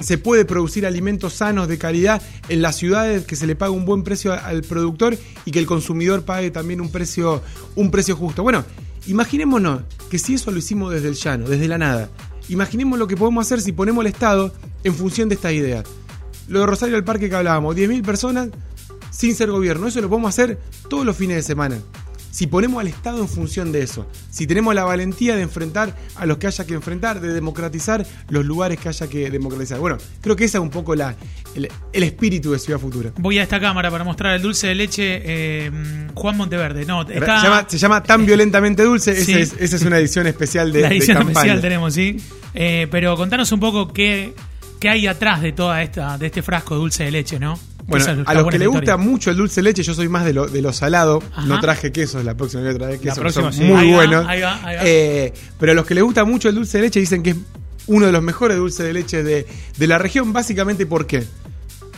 se 0.00 0.16
puede 0.18 0.44
producir 0.44 0.86
alimentos 0.86 1.34
sanos 1.34 1.66
de 1.68 1.76
calidad 1.78 2.22
en 2.48 2.62
las 2.62 2.76
ciudades, 2.76 3.24
que 3.24 3.34
se 3.36 3.46
le 3.46 3.56
paga 3.56 3.72
un 3.72 3.84
buen 3.84 4.02
precio 4.04 4.32
al 4.32 4.62
productor 4.62 5.16
y 5.44 5.50
que 5.50 5.58
el 5.58 5.66
consumidor 5.66 6.24
pague 6.24 6.50
también 6.52 6.80
un 6.80 6.90
precio, 6.90 7.42
un 7.74 7.90
precio 7.90 8.14
justo. 8.14 8.42
Bueno, 8.44 8.64
imaginémonos 9.06 9.82
que 10.10 10.18
si 10.18 10.34
eso 10.34 10.50
lo 10.50 10.58
hicimos 10.58 10.92
desde 10.92 11.08
el 11.08 11.14
llano, 11.14 11.48
desde 11.48 11.66
la 11.66 11.78
nada, 11.78 12.08
imaginemos 12.48 12.96
lo 12.98 13.08
que 13.08 13.16
podemos 13.16 13.46
hacer 13.46 13.60
si 13.60 13.72
ponemos 13.72 14.02
el 14.02 14.08
Estado 14.12 14.52
en 14.84 14.94
función 14.94 15.28
de 15.28 15.34
estas 15.34 15.52
ideas. 15.52 15.84
Lo 16.46 16.60
de 16.60 16.66
Rosario 16.66 16.94
del 16.94 17.04
Parque 17.04 17.28
que 17.28 17.34
hablábamos, 17.34 17.74
10.000 17.74 18.04
personas 18.04 18.48
sin 19.10 19.34
ser 19.34 19.50
gobierno, 19.50 19.88
eso 19.88 20.00
lo 20.00 20.08
podemos 20.08 20.28
hacer 20.28 20.58
todos 20.88 21.04
los 21.04 21.16
fines 21.16 21.36
de 21.36 21.42
semana. 21.42 21.76
Si 22.30 22.46
ponemos 22.46 22.80
al 22.80 22.88
Estado 22.88 23.20
en 23.20 23.28
función 23.28 23.72
de 23.72 23.82
eso, 23.82 24.06
si 24.30 24.46
tenemos 24.46 24.74
la 24.74 24.84
valentía 24.84 25.36
de 25.36 25.42
enfrentar 25.42 25.94
a 26.16 26.26
los 26.26 26.38
que 26.38 26.46
haya 26.46 26.66
que 26.66 26.74
enfrentar, 26.74 27.20
de 27.20 27.32
democratizar 27.32 28.06
los 28.28 28.44
lugares 28.44 28.78
que 28.78 28.88
haya 28.88 29.08
que 29.08 29.30
democratizar. 29.30 29.78
Bueno, 29.78 29.98
creo 30.20 30.36
que 30.36 30.44
esa 30.44 30.58
es 30.58 30.62
un 30.62 30.70
poco 30.70 30.94
la, 30.94 31.16
el, 31.54 31.68
el 31.92 32.02
espíritu 32.02 32.52
de 32.52 32.58
Ciudad 32.58 32.78
Futura. 32.78 33.12
Voy 33.16 33.38
a 33.38 33.42
esta 33.42 33.60
cámara 33.60 33.90
para 33.90 34.04
mostrar 34.04 34.36
el 34.36 34.42
dulce 34.42 34.68
de 34.68 34.74
leche 34.74 35.22
eh, 35.24 35.70
Juan 36.14 36.36
Monteverde. 36.36 36.84
No, 36.84 37.02
está, 37.02 37.40
Se, 37.40 37.46
llama, 37.46 37.66
se 37.68 37.78
llama 37.78 38.02
Tan 38.02 38.26
Violentamente 38.26 38.82
Dulce, 38.82 39.12
esa 39.12 39.38
es, 39.38 39.54
esa 39.58 39.76
es 39.76 39.82
una 39.82 39.98
edición 39.98 40.26
especial 40.26 40.72
de, 40.72 40.80
la 40.82 40.88
edición 40.88 41.28
especial 41.28 41.60
tenemos, 41.60 41.94
sí. 41.94 42.16
Eh, 42.54 42.88
pero 42.90 43.16
contanos 43.16 43.50
un 43.52 43.60
poco 43.60 43.92
qué, 43.92 44.34
qué 44.80 44.88
hay 44.88 45.06
atrás 45.06 45.42
de 45.42 45.52
toda 45.52 45.82
esta, 45.82 46.18
de 46.18 46.26
este 46.26 46.42
frasco 46.42 46.74
de 46.74 46.80
dulce 46.80 47.04
de 47.04 47.10
leche, 47.10 47.38
¿no? 47.38 47.58
Bueno, 47.88 48.04
es 48.22 48.28
a 48.28 48.34
los 48.34 48.48
que 48.48 48.58
le 48.58 48.66
gusta 48.66 48.96
mucho 48.98 49.30
el 49.30 49.36
dulce 49.38 49.56
de 49.56 49.62
leche, 49.64 49.82
yo 49.82 49.94
soy 49.94 50.08
más 50.08 50.24
de 50.24 50.34
lo, 50.34 50.46
de 50.46 50.60
lo 50.62 50.72
salado. 50.72 51.22
Ajá. 51.32 51.46
No 51.46 51.58
traje 51.58 51.90
quesos, 51.90 52.24
la 52.24 52.36
próxima 52.36 52.62
voy 52.62 52.70
a 52.72 52.74
traer 52.74 53.00
quesos, 53.00 53.14
que 53.16 53.20
próxima, 53.22 53.44
son 53.50 53.52
sí. 53.54 53.64
muy 53.64 53.76
Ahí 53.80 53.90
va, 53.90 53.96
buenos. 53.96 54.26
ahí 54.28 54.40
va, 54.42 54.54
ahí 54.66 54.76
va. 54.76 54.82
Eh, 54.84 55.32
pero 55.58 55.72
a 55.72 55.74
los 55.74 55.86
que 55.86 55.94
les 55.94 56.04
gusta 56.04 56.24
mucho 56.24 56.48
el 56.48 56.54
dulce 56.54 56.78
de 56.78 56.84
leche 56.84 57.00
dicen 57.00 57.22
que 57.22 57.30
es 57.30 57.36
uno 57.86 58.04
de 58.06 58.12
los 58.12 58.22
mejores 58.22 58.56
dulces 58.58 58.84
de 58.86 58.92
leche 58.92 59.22
de, 59.22 59.46
de 59.76 59.86
la 59.86 59.96
región, 59.98 60.32
básicamente 60.34 60.84
¿por 60.86 61.06
qué? 61.06 61.24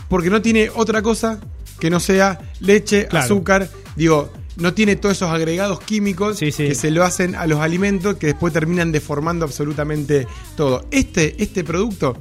Porque 0.09 0.31
no 0.31 0.40
tiene 0.40 0.70
otra 0.74 1.03
cosa 1.03 1.40
que 1.81 1.90
no 1.90 1.98
sea 1.98 2.38
leche, 2.61 3.07
Claro. 3.09 3.24
azúcar, 3.24 3.68
digo, 3.96 4.33
no 4.57 4.74
tiene 4.74 4.94
todos 4.96 5.16
esos 5.16 5.31
agregados 5.31 5.81
químicos 5.81 6.38
Sí, 6.38 6.53
sí. 6.53 6.68
que 6.68 6.74
se 6.76 6.90
lo 6.92 7.03
hacen 7.05 7.35
a 7.35 7.46
los 7.48 7.59
alimentos 7.61 8.16
que 8.16 8.26
después 8.29 8.53
terminan 8.53 8.92
deformando 8.92 9.44
absolutamente 9.44 10.26
todo. 10.57 10.85
Este, 10.90 11.42
este 11.42 11.64
producto 11.64 12.16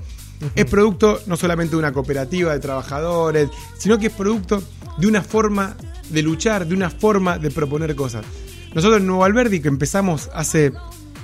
es 0.56 0.66
producto 0.66 1.20
no 1.26 1.38
solamente 1.38 1.72
de 1.72 1.78
una 1.78 1.92
cooperativa 1.92 2.54
de 2.54 2.60
trabajadores, 2.60 3.50
sino 3.78 3.98
que 3.98 4.08
es 4.08 4.14
producto 4.14 4.64
de 4.98 5.08
una 5.08 5.22
forma 5.22 5.76
de 6.10 6.22
luchar, 6.22 6.66
de 6.68 6.76
una 6.76 6.90
forma 6.90 7.38
de 7.38 7.52
proponer 7.52 7.96
cosas. 7.96 8.26
Nosotros 8.74 9.00
en 9.00 9.08
Nuevo 9.08 9.24
Alberdi, 9.24 9.62
que 9.62 9.68
empezamos 9.68 10.30
hace 10.34 10.72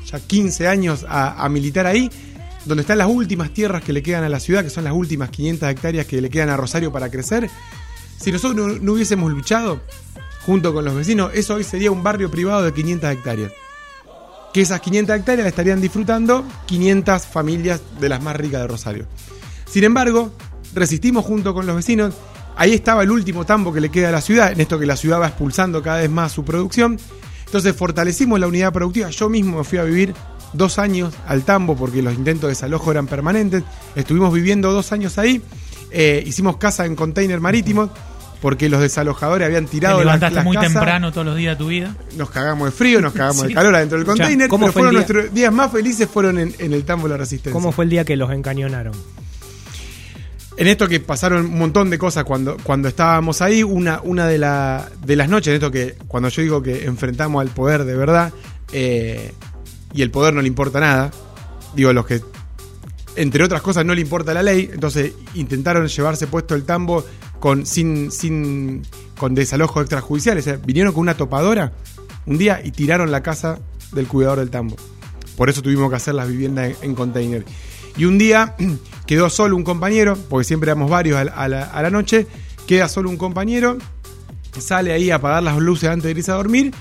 ya 0.06 0.20
15 0.20 0.68
años 0.68 1.06
a, 1.08 1.48
militar 1.50 1.86
ahí, 1.88 2.10
donde 2.66 2.82
están 2.82 2.98
las 2.98 3.08
últimas 3.08 3.52
tierras 3.52 3.84
que 3.84 3.94
le 3.94 4.02
quedan 4.02 4.24
a 4.24 4.30
la 4.30 4.40
ciudad, 4.40 4.64
que 4.64 4.70
son 4.70 4.84
las 4.84 4.94
últimas 4.94 5.30
500 5.30 5.70
hectáreas 5.70 6.06
que 6.08 6.22
le 6.22 6.30
quedan 6.30 6.50
a 6.50 6.58
Rosario 6.58 6.92
para 6.92 7.10
crecer, 7.10 7.50
si 8.20 8.32
nosotros 8.32 8.56
no, 8.56 8.80
no 8.80 8.94
hubiésemos 8.94 9.32
luchado 9.32 9.82
junto 10.46 10.74
con 10.74 10.86
los 10.86 10.96
vecinos, 10.96 11.32
eso 11.34 11.56
hoy 11.56 11.64
sería 11.64 11.92
un 11.92 12.04
barrio 12.04 12.32
privado 12.32 12.64
de 12.64 12.74
500 12.74 13.12
hectáreas. 13.12 13.52
Que 14.56 14.62
esas 14.62 14.80
500 14.80 15.18
hectáreas 15.18 15.44
la 15.44 15.50
estarían 15.50 15.82
disfrutando 15.82 16.46
500 16.68 17.26
familias 17.26 17.82
de 18.00 18.08
las 18.08 18.24
más 18.24 18.38
ricas 18.38 18.62
de 18.62 18.68
Rosario. 18.68 19.06
Sin 19.70 19.84
embargo, 19.84 20.32
resistimos 20.74 21.26
junto 21.26 21.54
con 21.54 21.66
los 21.66 21.76
vecinos. 21.76 22.14
Ahí 22.56 22.72
estaba 22.74 23.04
el 23.04 23.12
último 23.12 23.46
tambo 23.46 23.74
que 23.74 23.82
le 23.82 23.90
queda 23.90 24.08
a 24.08 24.12
la 24.14 24.22
ciudad, 24.22 24.54
en 24.54 24.62
esto 24.62 24.80
que 24.80 24.86
la 24.86 24.96
ciudad 24.96 25.20
va 25.20 25.28
expulsando 25.28 25.84
cada 25.84 25.98
vez 25.98 26.10
más 26.10 26.32
su 26.32 26.46
producción. 26.46 26.98
Entonces 27.46 27.76
fortalecimos 27.76 28.40
la 28.40 28.48
unidad 28.48 28.72
productiva. 28.72 29.10
Yo 29.10 29.28
mismo 29.28 29.58
me 29.58 29.66
fui 29.66 29.78
a 29.78 29.84
vivir 29.84 30.14
dos 30.54 30.80
años 30.80 31.14
al 31.28 31.44
tambo 31.44 31.76
porque 31.76 32.02
los 32.02 32.14
intentos 32.14 32.44
de 32.44 32.52
desalojo 32.52 32.92
eran 32.92 33.08
permanentes. 33.08 33.62
Estuvimos 33.94 34.34
viviendo 34.34 34.72
dos 34.72 34.94
años 34.94 35.18
ahí. 35.18 35.42
Eh, 35.92 36.24
hicimos 36.26 36.56
casa 36.56 36.86
en 36.86 36.96
container 36.96 37.42
marítimo 37.42 37.90
porque 38.42 38.70
los 38.70 38.82
desalojadores 38.82 39.46
habían 39.46 39.66
Te 39.66 39.72
tirado 39.72 39.98
las, 39.98 40.06
levantaste 40.06 40.36
las 40.36 40.46
muy 40.46 40.56
casas. 40.56 40.74
temprano 40.74 41.12
todos 41.12 41.26
los 41.28 41.36
días 41.36 41.58
de 41.58 41.64
tu 41.64 41.70
vida. 41.70 41.96
Nos 42.18 42.30
cagamos 42.30 42.68
de 42.68 42.72
frío, 42.72 43.02
nos 43.02 43.14
cagamos 43.14 43.42
Sí. 43.42 43.48
de 43.48 43.54
calor 43.54 43.76
adentro 43.76 43.98
del 43.98 44.06
container, 44.08 44.48
¿cómo 44.48 44.66
pero 44.68 44.74
fue 44.74 44.82
el 44.82 44.88
fueron 44.88 44.92
día? 44.92 45.14
nuestros 45.16 45.34
días 45.36 45.54
más 45.54 45.72
felices 45.72 46.10
fueron 46.10 46.40
en, 46.40 46.56
en 46.60 46.74
el 46.74 46.84
tambo 46.86 47.08
de 47.08 47.14
la 47.14 47.18
resistencia. 47.18 47.54
¿Cómo 47.54 47.72
fue 47.72 47.86
el 47.86 47.90
día 47.90 48.06
que 48.06 48.16
los 48.16 48.32
encañonaron? 48.32 48.94
En 50.58 50.68
esto 50.68 50.88
que 50.88 51.02
pasaron 51.02 51.46
un 51.48 51.58
montón 51.58 51.90
de 51.90 51.98
cosas 51.98 52.24
cuando, 52.24 52.56
cuando 52.64 52.88
estábamos 52.88 53.42
ahí, 53.42 53.62
una, 53.62 54.00
una 54.02 54.26
de, 54.26 54.38
la- 54.38 54.90
de 55.04 55.16
las 55.18 55.28
noches, 55.28 55.48
en 55.50 55.54
esto 55.56 55.70
que 55.70 55.96
cuando 56.08 56.30
yo 56.30 56.42
digo 56.42 56.62
que 56.64 56.86
enfrentamos 56.86 57.42
al 57.42 57.50
poder 57.50 57.84
de 57.84 57.96
verdad, 57.96 58.32
eh, 58.72 59.34
y 59.94 60.02
el 60.02 60.12
poder 60.12 60.34
no 60.34 60.42
le 60.42 60.48
importa 60.48 60.80
nada. 60.80 61.12
Digo, 61.76 61.92
los 61.92 62.06
que, 62.06 62.22
entre 63.18 63.44
otras 63.44 63.62
cosas, 63.62 63.84
no 63.86 63.94
le 63.94 64.00
importa 64.00 64.34
la 64.34 64.44
ley. 64.44 64.70
Entonces 64.74 65.12
intentaron 65.34 65.88
llevarse 65.88 66.26
puesto 66.28 66.56
el 66.56 66.64
tambo 66.64 67.06
con, 67.40 67.66
sin, 67.66 68.12
sin, 68.12 68.84
con 69.18 69.36
desalojo 69.36 69.82
extrajudicial. 69.82 70.38
O 70.38 70.42
sea, 70.42 70.58
vinieron 70.58 70.94
con 70.94 71.02
una 71.02 71.16
topadora 71.16 71.74
un 72.26 72.38
día 72.38 72.62
y 72.64 72.72
tiraron 72.72 73.12
la 73.12 73.22
casa 73.22 73.60
del 73.92 74.08
cuidador 74.08 74.40
del 74.40 74.50
tambo. 74.50 74.76
Por 75.38 75.50
eso 75.50 75.62
tuvimos 75.62 75.90
que 75.90 75.98
hacer 75.98 76.16
las 76.16 76.28
viviendas 76.28 76.76
en, 76.82 76.90
en 76.90 76.96
container. 76.96 77.46
Y 77.98 78.06
un 78.06 78.18
día 78.18 78.56
quedó 79.06 79.30
solo 79.30 79.56
un 79.56 79.64
compañero, 79.64 80.18
porque 80.30 80.46
siempre 80.46 80.72
éramos 80.72 80.90
varios 80.90 81.18
a 81.18 81.48
la, 81.48 81.90
noche, 81.90 82.28
queda 82.68 82.88
solo 82.90 83.10
un 83.10 83.18
compañero, 83.18 83.78
sale 84.58 84.92
ahí 84.94 85.12
a 85.12 85.16
apagar 85.16 85.44
las 85.44 85.58
luces 85.58 85.90
antes 85.90 86.06
de 86.06 86.20
irse 86.20 86.32
a 86.32 86.36
dormir, 86.36 86.74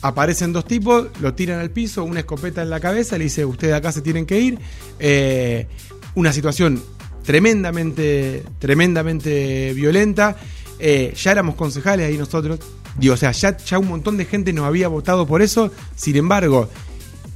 aparecen 0.00 0.52
dos 0.52 0.64
tipos, 0.64 1.08
lo 1.20 1.34
tiran 1.34 1.60
al 1.60 1.70
piso, 1.70 2.04
una 2.04 2.20
escopeta 2.20 2.62
en 2.62 2.70
la 2.70 2.80
cabeza, 2.80 3.18
le 3.18 3.24
dice, 3.24 3.44
ustedes 3.44 3.74
acá 3.74 3.92
se 3.92 4.00
tienen 4.00 4.26
que 4.26 4.40
ir. 4.40 4.58
Eh, 4.98 5.68
una 6.14 6.32
situación 6.32 6.82
tremendamente, 7.22 8.44
tremendamente 8.58 9.72
violenta. 9.74 10.36
Eh, 10.78 11.14
ya 11.16 11.32
éramos 11.32 11.54
concejales 11.54 12.06
ahí 12.08 12.18
nosotros. 12.18 12.60
Digo, 12.98 13.14
o 13.14 13.16
sea, 13.16 13.32
ya, 13.32 13.56
ya 13.56 13.78
un 13.78 13.88
montón 13.88 14.16
de 14.16 14.24
gente 14.24 14.52
nos 14.52 14.64
había 14.64 14.88
votado 14.88 15.26
por 15.26 15.42
eso. 15.42 15.70
Sin 15.96 16.16
embargo, 16.16 16.68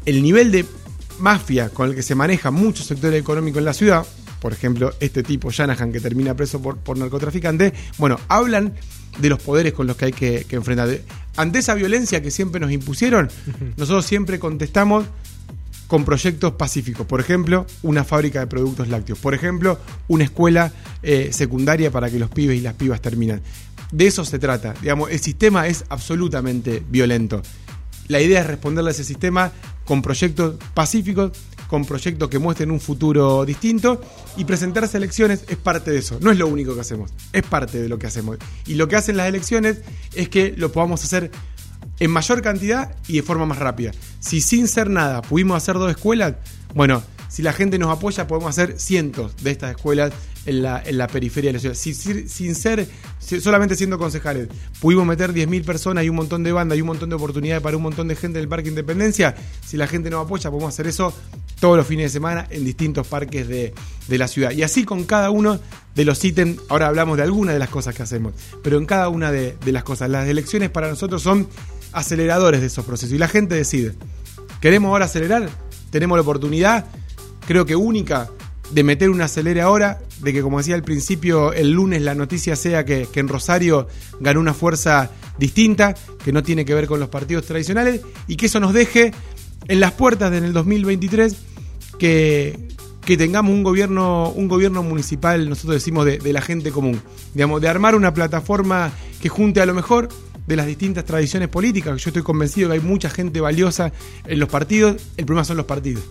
el 0.05 0.23
nivel 0.23 0.53
de 0.53 0.65
mafia 1.19 1.71
con 1.71 1.91
el 1.91 1.95
que 1.95 2.03
se 2.03 2.15
maneja 2.15 2.51
muchos 2.51 2.87
sectores 2.87 3.21
económicos 3.21 3.59
en 3.59 3.65
la 3.65 3.73
ciudad, 3.73 4.07
por 4.41 4.53
ejemplo, 4.53 4.93
este 5.01 5.23
tipo, 5.23 5.51
Shanahan, 5.51 5.93
que 5.93 6.01
termina 6.01 6.35
preso 6.35 6.61
por, 6.61 6.77
por 6.77 6.99
narcotraficante, 6.99 7.73
bueno, 7.99 8.21
hablan 8.29 8.75
de 9.19 9.31
los 9.31 9.41
poderes 9.41 9.73
con 9.73 9.87
los 9.87 9.97
que 9.97 10.07
hay 10.07 10.13
que, 10.13 10.45
que 10.47 10.57
enfrentar. 10.57 11.01
Ante 11.37 11.59
esa 11.59 11.75
violencia 11.75 12.23
que 12.23 12.31
siempre 12.31 12.61
nos 12.61 12.71
impusieron, 12.71 13.31
nosotros 13.77 14.05
siempre 14.05 14.39
contestamos 14.39 15.07
con 15.87 16.05
proyectos 16.05 16.53
pacíficos. 16.53 17.07
Por 17.07 17.21
ejemplo, 17.21 17.67
una 17.83 18.05
fábrica 18.05 18.41
de 18.41 18.47
productos 18.47 18.89
lácteos. 18.89 19.19
Por 19.19 19.35
ejemplo, 19.35 19.79
una 20.09 20.25
escuela 20.25 20.73
eh, 21.03 21.31
secundaria 21.33 21.91
para 21.91 22.11
que 22.11 22.19
los 22.19 22.31
pibes 22.31 22.59
y 22.59 22.61
las 22.61 22.75
pibas 22.75 23.01
terminan. 23.01 23.43
De 23.93 24.07
eso 24.07 24.25
se 24.25 24.39
trata. 24.39 24.75
Digamos, 24.81 25.11
el 25.11 25.21
sistema 25.21 25.67
es 25.67 25.85
absolutamente 25.89 26.83
violento. 26.89 27.43
La 28.09 28.21
idea 28.21 28.41
es 28.41 28.47
responderle 28.47 28.91
a 28.91 28.93
ese 28.93 29.05
sistema 29.05 29.53
con 29.85 30.03
proyectos 30.03 30.57
pacíficos, 30.75 31.33
con 31.69 31.85
proyectos 31.85 32.29
que 32.29 32.39
muestren 32.39 32.71
un 32.71 32.81
futuro 32.81 33.45
distinto 33.45 34.01
y 34.37 34.45
presentarse 34.45 34.97
a 34.97 34.99
elecciones 34.99 35.45
es 35.49 35.57
parte 35.57 35.91
de 35.91 35.99
eso. 35.99 36.19
No 36.21 36.31
es 36.31 36.39
lo 36.39 36.47
único 36.47 36.75
que 36.75 36.81
hacemos, 36.81 37.13
es 37.33 37.43
parte 37.43 37.81
de 37.81 37.89
lo 37.89 37.99
que 37.99 38.07
hacemos. 38.07 38.39
Y 38.67 38.75
lo 38.75 38.89
que 38.89 38.97
hacen 38.97 39.17
las 39.17 39.29
elecciones 39.29 39.81
es 40.15 40.29
que 40.29 40.55
lo 40.57 40.71
podamos 40.73 41.03
hacer 41.05 41.31
en 42.01 42.11
mayor 42.11 42.43
cantidad 42.43 42.95
y 43.09 43.17
de 43.17 43.23
forma 43.23 43.47
más 43.47 43.59
rápida. 43.59 43.93
Si 44.21 44.41
sin 44.41 44.69
ser 44.69 44.91
nada 44.91 45.23
pudimos 45.23 45.57
hacer 45.57 45.75
dos 45.77 45.91
escuelas, 45.91 46.35
bueno, 46.75 47.03
si 47.29 47.43
la 47.43 47.53
gente 47.53 47.79
nos 47.79 47.91
apoya 47.97 48.27
podemos 48.27 48.51
hacer 48.51 48.79
cientos 48.79 49.35
de 49.43 49.51
estas 49.51 49.71
escuelas 49.77 50.13
en 50.47 50.63
la, 50.63 50.81
en 50.85 50.97
la 50.97 51.09
periferia 51.09 51.49
de 51.49 51.55
la 51.55 51.59
ciudad. 51.61 51.75
Si, 51.75 51.93
si- 51.93 52.29
sin 52.29 52.55
ser, 52.55 52.87
solamente 53.19 53.75
siendo 53.75 53.99
concejales, 53.99 54.49
pudimos 54.81 55.05
meter 55.05 55.33
10.000 55.35 55.65
personas 55.65 56.05
y 56.05 56.09
un 56.09 56.15
montón 56.17 56.45
de 56.45 56.53
bandas 56.53 56.79
y 56.79 56.83
un 56.83 56.87
montón 56.87 57.09
de 57.09 57.17
oportunidades 57.17 57.63
para 57.63 57.77
un 57.77 57.83
montón 57.83 58.07
de 58.07 58.15
gente 58.15 58.39
en 58.39 58.45
el 58.45 58.49
Parque 58.49 58.69
Independencia, 58.69 59.35
si 59.67 59.77
la 59.77 59.89
gente 59.89 60.09
nos 60.09 60.25
apoya 60.25 60.49
podemos 60.51 60.73
hacer 60.73 60.87
eso 60.87 61.13
todos 61.59 61.77
los 61.77 61.87
fines 61.87 62.05
de 62.05 62.11
semana 62.11 62.47
en 62.51 62.65
distintos 62.65 63.07
parques 63.09 63.49
de, 63.49 63.75
de 64.07 64.19
la 64.19 64.29
ciudad. 64.29 64.53
Y 64.53 64.63
así 64.63 64.85
con 64.85 65.03
cada 65.05 65.31
uno 65.31 65.59
de 65.97 66.05
los 66.05 66.23
ítems, 66.25 66.61
ahora 66.69 66.87
hablamos 66.87 67.17
de 67.17 67.25
algunas 67.25 67.55
de 67.55 67.59
las 67.59 67.71
cosas 67.71 67.95
que 67.95 68.03
hacemos, 68.05 68.35
pero 68.63 68.79
en 68.79 68.87
cada 68.87 69.09
una 69.09 69.33
de, 69.33 69.57
de 69.65 69.73
las 69.73 69.83
cosas. 69.83 70.09
Las 70.11 70.29
elecciones 70.29 70.71
para 70.71 70.89
nosotros 70.89 71.23
son 71.23 71.49
aceleradores 71.93 72.61
de 72.61 72.67
esos 72.67 72.85
procesos 72.85 73.15
y 73.15 73.19
la 73.19 73.29
gente 73.29 73.55
decide. 73.55 73.95
¿Queremos 74.61 74.91
ahora 74.91 75.05
acelerar? 75.07 75.49
Tenemos 75.91 76.17
la 76.17 76.23
oportunidad, 76.23 76.87
creo 77.47 77.67
que 77.67 77.77
única, 77.77 78.29
de 78.71 78.83
meter 78.83 79.11
un 79.11 79.21
acelere 79.23 79.61
ahora, 79.61 80.01
de 80.21 80.33
que 80.33 80.43
como 80.43 80.59
decía 80.59 80.75
al 80.75 80.83
principio, 80.83 81.53
el 81.53 81.71
lunes 81.71 82.03
la 82.03 82.15
noticia 82.15 82.57
sea 82.57 82.85
que, 82.85 83.07
que 83.13 83.21
en 83.21 83.29
Rosario 83.29 83.87
ganó 84.21 84.41
una 84.41 84.55
fuerza 84.55 85.11
distinta, 85.39 85.95
que 86.25 86.33
no 86.33 86.43
tiene 86.43 86.65
que 86.65 86.75
ver 86.75 86.87
con 86.87 87.01
los 87.01 87.09
partidos 87.09 87.47
tradicionales, 87.47 88.01
y 88.27 88.37
que 88.37 88.47
eso 88.47 88.61
nos 88.61 88.73
deje 88.73 89.13
en 89.69 89.81
las 89.81 89.93
puertas 89.93 90.31
de 90.31 90.39
en 90.39 90.45
el 90.45 90.53
2023 90.53 91.37
que, 91.99 92.69
que 93.05 93.17
tengamos 93.17 93.53
un 93.53 93.63
gobierno, 93.63 94.31
un 94.31 94.49
gobierno 94.49 94.83
municipal, 94.83 95.49
nosotros 95.49 95.75
decimos, 95.75 96.05
de, 96.05 96.19
de 96.19 96.33
la 96.33 96.41
gente 96.41 96.71
común. 96.71 97.01
Digamos, 97.35 97.61
de 97.61 97.69
armar 97.69 97.95
una 97.95 98.13
plataforma 98.15 98.93
que 99.21 99.29
junte 99.29 99.61
a 99.61 99.67
lo 99.67 99.75
mejor 99.75 100.09
de 100.47 100.57
las 100.57 100.67
distintas 100.67 101.05
tradiciones 101.05 101.49
políticas. 101.49 102.01
Yo 102.03 102.11
estoy 102.11 102.23
convencido 102.23 102.69
que 102.69 102.75
hay 102.75 102.81
mucha 102.81 103.11
gente 103.11 103.41
valiosa 103.41 103.93
en 104.27 104.39
los 104.39 104.49
partidos. 104.49 104.97
El 105.17 105.27
problema 105.27 105.45
son 105.45 105.57
los 105.57 105.67
partidos. 105.67 106.03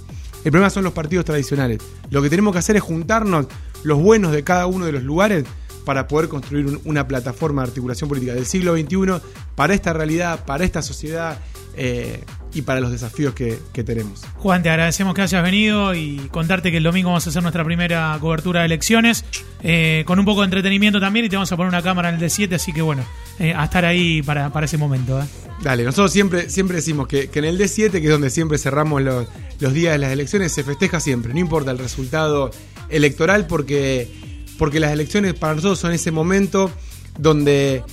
El 0.44 0.52
problema 0.52 0.70
son 0.70 0.84
los 0.84 0.94
partidos 0.94 1.26
tradicionales. 1.26 1.80
Lo 2.10 2.22
que 2.22 2.30
tenemos 2.30 2.54
que 2.54 2.60
hacer 2.60 2.76
es 2.76 2.82
juntarnos 2.84 3.48
los 3.84 4.00
buenos 4.00 4.32
de 4.32 4.44
cada 4.44 4.68
uno 4.68 4.86
de 4.86 4.92
los 4.92 5.04
lugares 5.04 5.46
para 5.86 6.08
poder 6.08 6.30
construir 6.30 6.66
un- 6.68 6.82
una 6.86 7.08
plataforma 7.08 7.62
de 7.64 7.70
articulación 7.70 8.08
política 8.10 8.34
del 8.34 8.46
siglo 8.46 8.74
XXI 8.76 9.22
para 9.56 9.74
esta 9.74 9.94
realidad, 9.94 10.44
para 10.46 10.64
esta 10.66 10.82
sociedad 10.82 11.40
eh, 11.78 12.24
y 12.56 12.62
para 12.62 12.80
los 12.80 12.90
desafíos 12.90 13.34
que, 13.34 13.60
que 13.74 13.84
tenemos. 13.84 14.24
Juan, 14.38 14.64
te 14.64 14.70
agradecemos 14.70 15.14
que 15.14 15.22
hayas 15.22 15.44
venido 15.44 15.94
y 15.94 16.30
contarte 16.32 16.72
que 16.72 16.78
el 16.78 16.84
domingo 16.84 17.10
vamos 17.10 17.28
a 17.28 17.30
hacer 17.30 17.44
nuestra 17.44 17.66
primera 17.66 18.18
cobertura 18.22 18.62
de 18.62 18.68
elecciones, 18.68 19.26
eh, 19.62 20.04
con 20.08 20.20
un 20.20 20.26
poco 20.26 20.40
de 20.42 20.46
entretenimiento 20.46 21.02
también 21.02 21.26
y 21.26 21.30
te 21.30 21.36
vamos 21.36 21.52
a 21.52 21.58
poner 21.58 21.68
una 21.68 21.82
cámara 21.82 22.10
en 22.10 22.16
el 22.16 22.22
D7, 22.22 22.56
así 22.56 22.72
que 22.72 22.82
bueno, 22.82 23.04
eh, 23.40 23.54
a 23.54 23.66
estar 23.66 23.84
ahí 23.84 24.22
para, 24.22 24.52
para 24.52 24.68
ese 24.68 24.78
momento. 24.78 25.22
¿eh? 25.22 25.26
Dale, 25.62 25.84
nosotros 25.84 26.14
siempre, 26.14 26.50
siempre 26.50 26.78
decimos 26.78 27.08
que, 27.08 27.30
que 27.30 27.40
en 27.40 27.46
el 27.46 27.60
D7, 27.60 27.92
que 27.92 28.06
es 28.06 28.10
donde 28.10 28.30
siempre 28.30 28.58
cerramos 28.58 29.02
los, 29.02 29.28
los 29.60 29.74
días 29.74 29.92
de 29.92 30.00
las 30.00 30.12
elecciones, 30.12 30.54
se 30.54 30.64
festeja 30.64 31.02
siempre, 31.02 31.34
no 31.34 31.40
importa 31.40 31.72
el 31.72 31.78
resultado 31.78 32.52
electoral, 32.88 33.48
porque, 33.48 34.10
porque 34.58 34.80
las 34.80 34.94
elecciones 34.94 35.34
para 35.34 35.56
nosotros 35.56 35.80
son 35.80 35.92
ese 35.92 36.12
momento 36.12 36.72
donde 37.18 37.84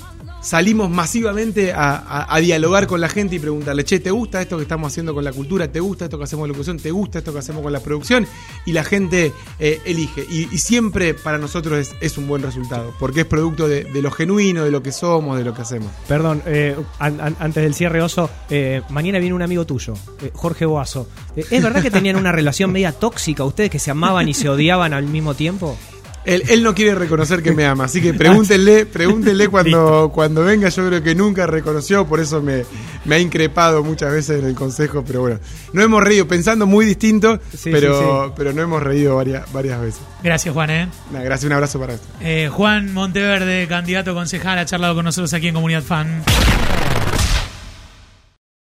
salimos 0.43 0.91
masivamente 0.91 1.73
a, 1.75 2.37
dialogar 2.41 2.87
con 2.87 3.01
la 3.01 3.09
gente 3.09 3.37
y 3.37 3.39
preguntarle, 3.39 3.85
che, 3.85 4.01
¿te 4.01 4.11
gusta 4.11 4.43
esto 4.43 4.57
que 4.57 4.63
estamos 4.63 4.93
haciendo 4.93 5.15
con 5.15 5.25
la 5.25 5.33
cultura? 5.33 5.71
¿Te 5.71 5.81
gusta 5.81 6.05
esto 6.07 6.19
que 6.19 6.25
hacemos 6.25 6.43
con 6.43 6.49
la 6.51 6.53
locución? 6.55 6.79
¿Te 6.79 6.91
gusta 6.91 7.19
esto 7.21 7.33
que 7.33 7.39
hacemos 7.39 7.63
con 7.63 7.73
la 7.73 7.81
producción? 7.81 8.27
Y 8.67 8.73
la 8.73 8.85
gente 8.85 9.33
eh, 9.59 9.81
elige. 9.85 10.27
Y, 10.31 10.47
siempre 10.59 11.15
para 11.15 11.39
nosotros 11.39 11.93
es, 12.01 12.19
un 12.19 12.29
buen 12.29 12.43
resultado, 12.43 12.93
porque 12.99 13.21
es 13.21 13.27
producto 13.27 13.69
de, 13.69 13.85
lo 14.03 14.11
genuino, 14.11 14.65
de 14.65 14.71
lo 14.71 14.83
que 14.83 14.93
somos, 14.93 15.39
de 15.39 15.45
lo 15.45 15.55
que 15.55 15.63
hacemos. 15.63 15.91
Perdón, 16.09 16.43
eh, 16.47 16.77
an- 16.99 17.21
an- 17.21 17.37
antes 17.39 17.63
del 17.63 17.75
cierre, 17.75 18.03
Oso, 18.03 18.29
eh, 18.51 18.83
mañana 18.91 19.19
viene 19.19 19.35
un 19.35 19.43
amigo 19.43 19.65
tuyo, 19.65 19.95
Jorge 20.35 20.67
Boazo. 20.67 21.09
¿Es 21.37 21.63
verdad 21.63 21.83
que 21.83 21.91
tenían 21.91 22.17
una 22.17 22.33
relación 22.33 22.73
media 22.73 22.93
tóxica 22.93 23.45
ustedes 23.45 23.71
que 23.71 23.79
se 23.79 23.91
amaban 23.91 24.29
y 24.29 24.35
se 24.35 24.49
odiaban 24.49 24.93
al 24.93 25.05
mismo 25.05 25.35
tiempo? 25.35 25.77
Él, 26.25 26.43
él 26.49 26.63
no 26.63 26.75
quiere 26.75 26.95
reconocer 26.95 27.43
que 27.43 27.53
me 27.53 27.67
ama, 27.67 27.85
así 27.85 28.01
que 28.01 28.15
pregúntenle, 28.15 28.87
pregúntenle 28.93 29.49
cuando, 29.49 30.11
cuando 30.15 30.45
venga, 30.45 30.69
yo 30.69 30.87
creo 30.87 31.03
que 31.03 31.15
nunca 31.17 31.47
reconoció, 31.47 32.07
por 32.07 32.21
eso 32.21 32.41
me, 32.41 32.65
me 33.05 33.17
ha 33.17 33.19
increpado 33.19 33.83
muchas 33.83 34.13
veces 34.13 34.39
en 34.41 34.47
el 34.49 34.55
consejo, 34.55 35.05
pero 35.05 35.23
bueno, 35.23 35.41
no 35.73 35.83
hemos 35.83 36.03
reído, 36.03 36.29
pensando 36.29 36.67
muy 36.67 36.87
distinto, 36.87 37.41
Sí, 37.57 37.71
pero, 37.73 37.99
sí, 37.99 38.05
sí. 38.29 38.33
pero 38.37 38.53
no 38.53 38.63
hemos 38.63 38.83
reído 38.83 39.17
varias, 39.17 39.51
varias 39.53 39.81
veces. 39.81 40.01
Gracias, 40.23 40.55
Juan. 40.55 40.71
¿eh? 40.71 40.89
Gracias, 41.11 41.45
un 41.45 41.53
abrazo 41.53 41.81
para 41.81 41.95
esto. 41.95 42.07
Eh, 42.21 42.49
Juan 42.53 42.93
Monteverde, 42.95 43.67
candidato 43.67 44.15
concejal, 44.15 44.59
ha 44.59 44.65
charlado 44.65 44.95
con 44.95 45.05
nosotros 45.05 45.33
aquí 45.35 45.49
en 45.49 45.55
Comunidad 45.55 45.83
Fan. 45.83 46.23